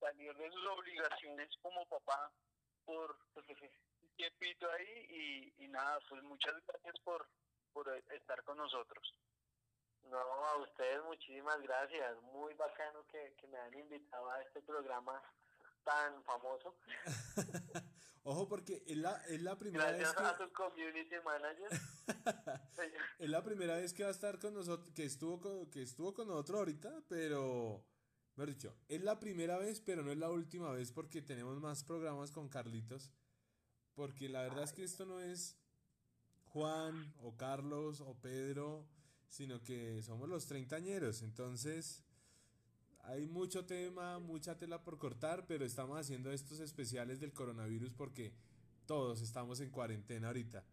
salir 0.00 0.34
de 0.36 0.50
sus 0.50 0.66
obligaciones 0.66 1.48
como 1.60 1.86
papá, 1.86 2.32
por 2.84 3.18
tiempito 4.18 4.70
ahí 4.70 5.06
y, 5.08 5.64
y 5.64 5.68
nada, 5.68 5.98
pues 6.08 6.22
muchas 6.24 6.54
gracias 6.66 6.94
por, 7.04 7.28
por 7.72 7.88
estar 8.10 8.42
con 8.42 8.58
nosotros. 8.58 9.14
No, 10.04 10.18
a 10.18 10.56
ustedes 10.62 11.02
muchísimas 11.04 11.60
gracias. 11.62 12.20
Muy 12.32 12.54
bacano 12.54 13.04
que, 13.06 13.34
que 13.38 13.46
me 13.48 13.58
han 13.58 13.74
invitado 13.74 14.30
a 14.30 14.42
este 14.42 14.62
programa 14.62 15.22
tan 15.84 16.22
famoso. 16.24 16.74
Ojo 18.30 18.46
porque 18.46 18.82
es 18.86 18.96
la, 18.98 19.16
es 19.26 19.40
la 19.40 19.56
primera 19.56 19.90
vez 19.90 20.00
Gracias 20.00 20.36
que... 20.36 20.42
a 20.42 20.46
tu 20.46 20.52
community 20.52 21.16
manager. 21.24 21.68
Es 23.18 23.28
la 23.28 23.42
primera 23.42 23.74
vez 23.76 23.92
que 23.92 24.02
va 24.02 24.10
a 24.10 24.12
estar 24.12 24.38
con 24.38 24.54
nosotros, 24.54 24.90
que 24.94 25.04
estuvo 25.04 25.40
con, 25.40 25.70
que 25.70 25.82
estuvo 25.82 26.14
con 26.14 26.28
nosotros 26.28 26.58
ahorita, 26.58 27.02
pero, 27.08 27.84
mejor 28.36 28.54
dicho, 28.54 28.76
es 28.86 29.02
la 29.02 29.18
primera 29.18 29.58
vez, 29.58 29.80
pero 29.80 30.02
no 30.02 30.12
es 30.12 30.18
la 30.18 30.30
última 30.30 30.70
vez 30.72 30.92
porque 30.92 31.20
tenemos 31.20 31.58
más 31.60 31.84
programas 31.84 32.30
con 32.30 32.48
Carlitos. 32.48 33.10
Porque 33.94 34.28
la 34.28 34.42
verdad 34.42 34.62
es 34.62 34.72
que 34.72 34.84
esto 34.84 35.04
no 35.04 35.20
es 35.20 35.58
Juan 36.44 37.12
o 37.22 37.36
Carlos 37.36 38.00
o 38.00 38.14
Pedro, 38.14 38.86
sino 39.28 39.62
que 39.62 40.02
somos 40.02 40.28
los 40.28 40.46
treintañeros. 40.46 41.22
Entonces, 41.22 42.02
hay 43.04 43.26
mucho 43.26 43.64
tema, 43.64 44.18
mucha 44.18 44.58
tela 44.58 44.82
por 44.82 44.98
cortar, 44.98 45.46
pero 45.46 45.64
estamos 45.64 45.98
haciendo 45.98 46.32
estos 46.32 46.60
especiales 46.60 47.20
del 47.20 47.32
coronavirus 47.32 47.92
porque 47.92 48.32
todos 48.86 49.22
estamos 49.22 49.60
en 49.60 49.70
cuarentena 49.70 50.28
ahorita. 50.28 50.64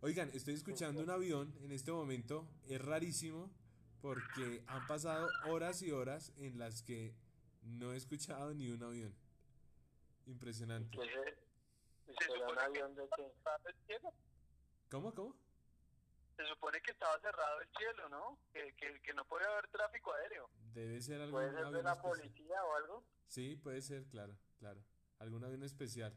Oigan, 0.00 0.30
estoy 0.32 0.54
escuchando 0.54 1.02
un 1.02 1.10
avión 1.10 1.52
en 1.60 1.72
este 1.72 1.90
momento, 1.90 2.48
es 2.68 2.80
rarísimo 2.80 3.50
porque 4.00 4.62
han 4.66 4.86
pasado 4.86 5.28
horas 5.46 5.82
y 5.82 5.90
horas 5.90 6.32
en 6.36 6.58
las 6.58 6.82
que 6.82 7.14
no 7.62 7.92
he 7.92 7.96
escuchado 7.96 8.54
ni 8.54 8.70
un 8.70 8.82
avión. 8.82 9.14
Impresionante. 10.26 10.96
Será 10.96 12.48
un 12.48 12.58
avión 12.58 12.94
de 12.94 13.02
el 13.02 13.74
cielo. 13.86 14.12
¿Cómo, 14.90 15.14
cómo? 15.14 15.47
Se 16.38 16.46
supone 16.46 16.80
que 16.80 16.92
estaba 16.92 17.18
cerrado 17.18 17.60
el 17.60 17.68
cielo, 17.76 18.08
¿no? 18.08 18.38
Que, 18.52 18.72
que, 18.76 19.00
que 19.02 19.12
no 19.12 19.24
puede 19.26 19.44
haber 19.44 19.66
tráfico 19.68 20.12
aéreo. 20.14 20.48
Debe 20.72 21.02
ser 21.02 21.16
algún 21.20 21.32
¿Puede 21.32 21.50
ser 21.50 21.66
de 21.66 21.82
la 21.82 21.92
especial. 21.92 22.18
policía 22.20 22.64
o 22.64 22.74
algo? 22.76 23.04
Sí, 23.26 23.56
puede 23.56 23.82
ser, 23.82 24.06
claro, 24.06 24.38
claro. 24.58 24.80
Algún 25.18 25.44
avión 25.44 25.64
especial. 25.64 26.16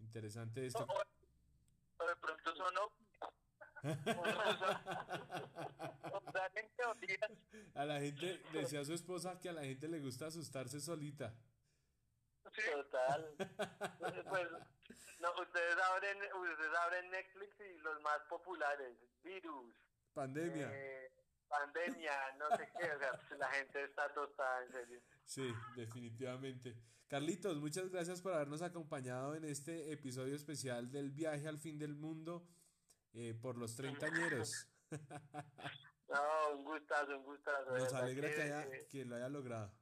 Interesante 0.00 0.66
esto. 0.66 0.84
O, 0.84 0.92
o- 0.92 2.04
o 2.04 2.08
de 2.08 2.16
pronto 2.16 2.54
son. 2.56 2.74
A 7.74 7.84
la 7.84 8.00
gente, 8.00 8.40
decía 8.52 8.84
su 8.84 8.92
esposa 8.94 9.38
que 9.40 9.48
a 9.48 9.52
la 9.52 9.62
gente 9.62 9.88
le 9.88 10.00
gusta 10.00 10.26
asustarse 10.26 10.80
solita. 10.80 11.34
Sí, 12.52 12.62
Total. 12.72 13.34
Pues, 14.28 14.48
no, 15.20 15.30
ustedes 15.40 15.76
abren, 15.90 16.18
ustedes 16.18 16.74
abren 16.84 17.10
Netflix 17.10 17.60
y 17.60 17.78
los 17.78 18.00
más 18.02 18.18
populares, 18.28 18.96
virus, 19.22 19.74
Pandemia. 20.12 20.70
eh, 20.72 21.10
pandemia, 21.48 22.12
no 22.38 22.56
sé 22.56 22.68
qué, 22.78 22.90
o 22.92 22.98
sea, 22.98 23.12
pues, 23.28 23.38
la 23.38 23.48
gente 23.52 23.84
está 23.84 24.12
tostada, 24.12 24.64
en 24.64 24.72
serio. 24.72 25.00
Sí, 25.24 25.54
definitivamente. 25.76 26.76
Carlitos, 27.08 27.58
muchas 27.58 27.88
gracias 27.90 28.20
por 28.20 28.32
habernos 28.34 28.62
acompañado 28.62 29.34
en 29.34 29.44
este 29.44 29.92
episodio 29.92 30.34
especial 30.34 30.90
del 30.90 31.10
viaje 31.10 31.46
al 31.48 31.58
fin 31.58 31.78
del 31.78 31.94
mundo 31.94 32.46
eh, 33.12 33.34
por 33.40 33.56
los 33.56 33.74
treintañeros. 33.76 34.68
No, 36.06 36.58
un 36.58 36.64
gustazo, 36.64 37.16
un 37.16 37.24
gustazo. 37.24 37.70
Nos 37.76 37.92
alegra 37.94 38.28
que, 38.28 38.34
que, 38.36 38.42
haya, 38.42 38.62
eh, 38.62 38.86
que 38.90 39.04
lo 39.04 39.16
haya 39.16 39.28
logrado. 39.28 39.72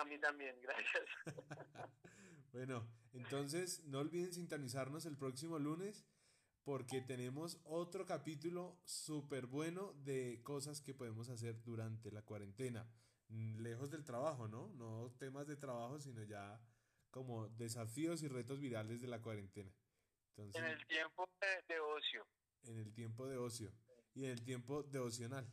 A 0.00 0.04
mí 0.04 0.18
también, 0.18 0.56
gracias. 0.60 1.04
Bueno, 2.52 2.88
entonces 3.12 3.84
no 3.84 3.98
olviden 3.98 4.32
sintonizarnos 4.32 5.04
el 5.04 5.18
próximo 5.18 5.58
lunes 5.58 6.06
porque 6.64 7.02
tenemos 7.02 7.60
otro 7.64 8.06
capítulo 8.06 8.80
súper 8.82 9.46
bueno 9.46 9.92
de 10.04 10.40
cosas 10.42 10.80
que 10.80 10.94
podemos 10.94 11.28
hacer 11.28 11.62
durante 11.62 12.10
la 12.10 12.22
cuarentena. 12.22 12.90
Mm, 13.28 13.58
Lejos 13.58 13.90
del 13.90 14.04
trabajo, 14.04 14.48
¿no? 14.48 14.68
No 14.68 15.14
temas 15.18 15.46
de 15.46 15.56
trabajo, 15.56 16.00
sino 16.00 16.22
ya 16.22 16.58
como 17.10 17.46
desafíos 17.50 18.22
y 18.22 18.28
retos 18.28 18.58
virales 18.58 19.02
de 19.02 19.08
la 19.08 19.20
cuarentena. 19.20 19.70
Entonces, 20.30 20.62
en 20.62 20.68
el 20.68 20.86
tiempo 20.86 21.28
de, 21.40 21.74
de 21.74 21.80
ocio. 21.80 22.26
en 22.62 22.78
el 22.78 22.94
tiempo 22.94 23.26
de 23.26 23.36
ocio 23.36 23.70
y 24.14 24.24
en 24.24 24.30
el 24.30 24.42
tiempo 24.42 24.82
devocional. 24.82 25.46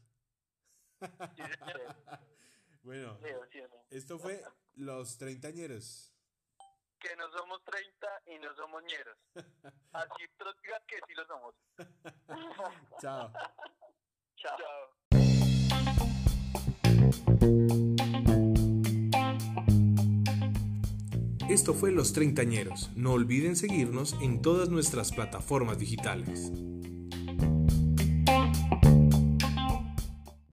Bueno, 2.83 3.17
Sí, 3.21 3.29
sí, 3.51 3.59
no. 3.61 3.83
esto 3.89 4.19
fue 4.19 4.43
Los 4.75 5.17
Treintañeros. 5.17 6.09
que 6.99 7.15
no 7.17 7.29
somos 7.31 7.61
30 7.65 8.07
y 8.27 8.39
no 8.39 8.55
somos 8.55 8.81
ñeros. 8.83 9.17
Así 9.91 10.23
digan 10.63 10.81
que 10.87 10.95
sí 11.07 11.13
lo 11.15 11.25
somos. 11.27 11.55
Chao. 13.01 13.31
Chao. 14.37 14.57
Chao. 14.57 15.93
Esto 21.49 21.73
fue 21.73 21.91
Los 21.91 22.13
Treintañeros. 22.13 22.89
No 22.95 23.11
olviden 23.13 23.55
seguirnos 23.55 24.13
en 24.21 24.41
todas 24.41 24.69
nuestras 24.69 25.11
plataformas 25.11 25.77
digitales. 25.77 26.51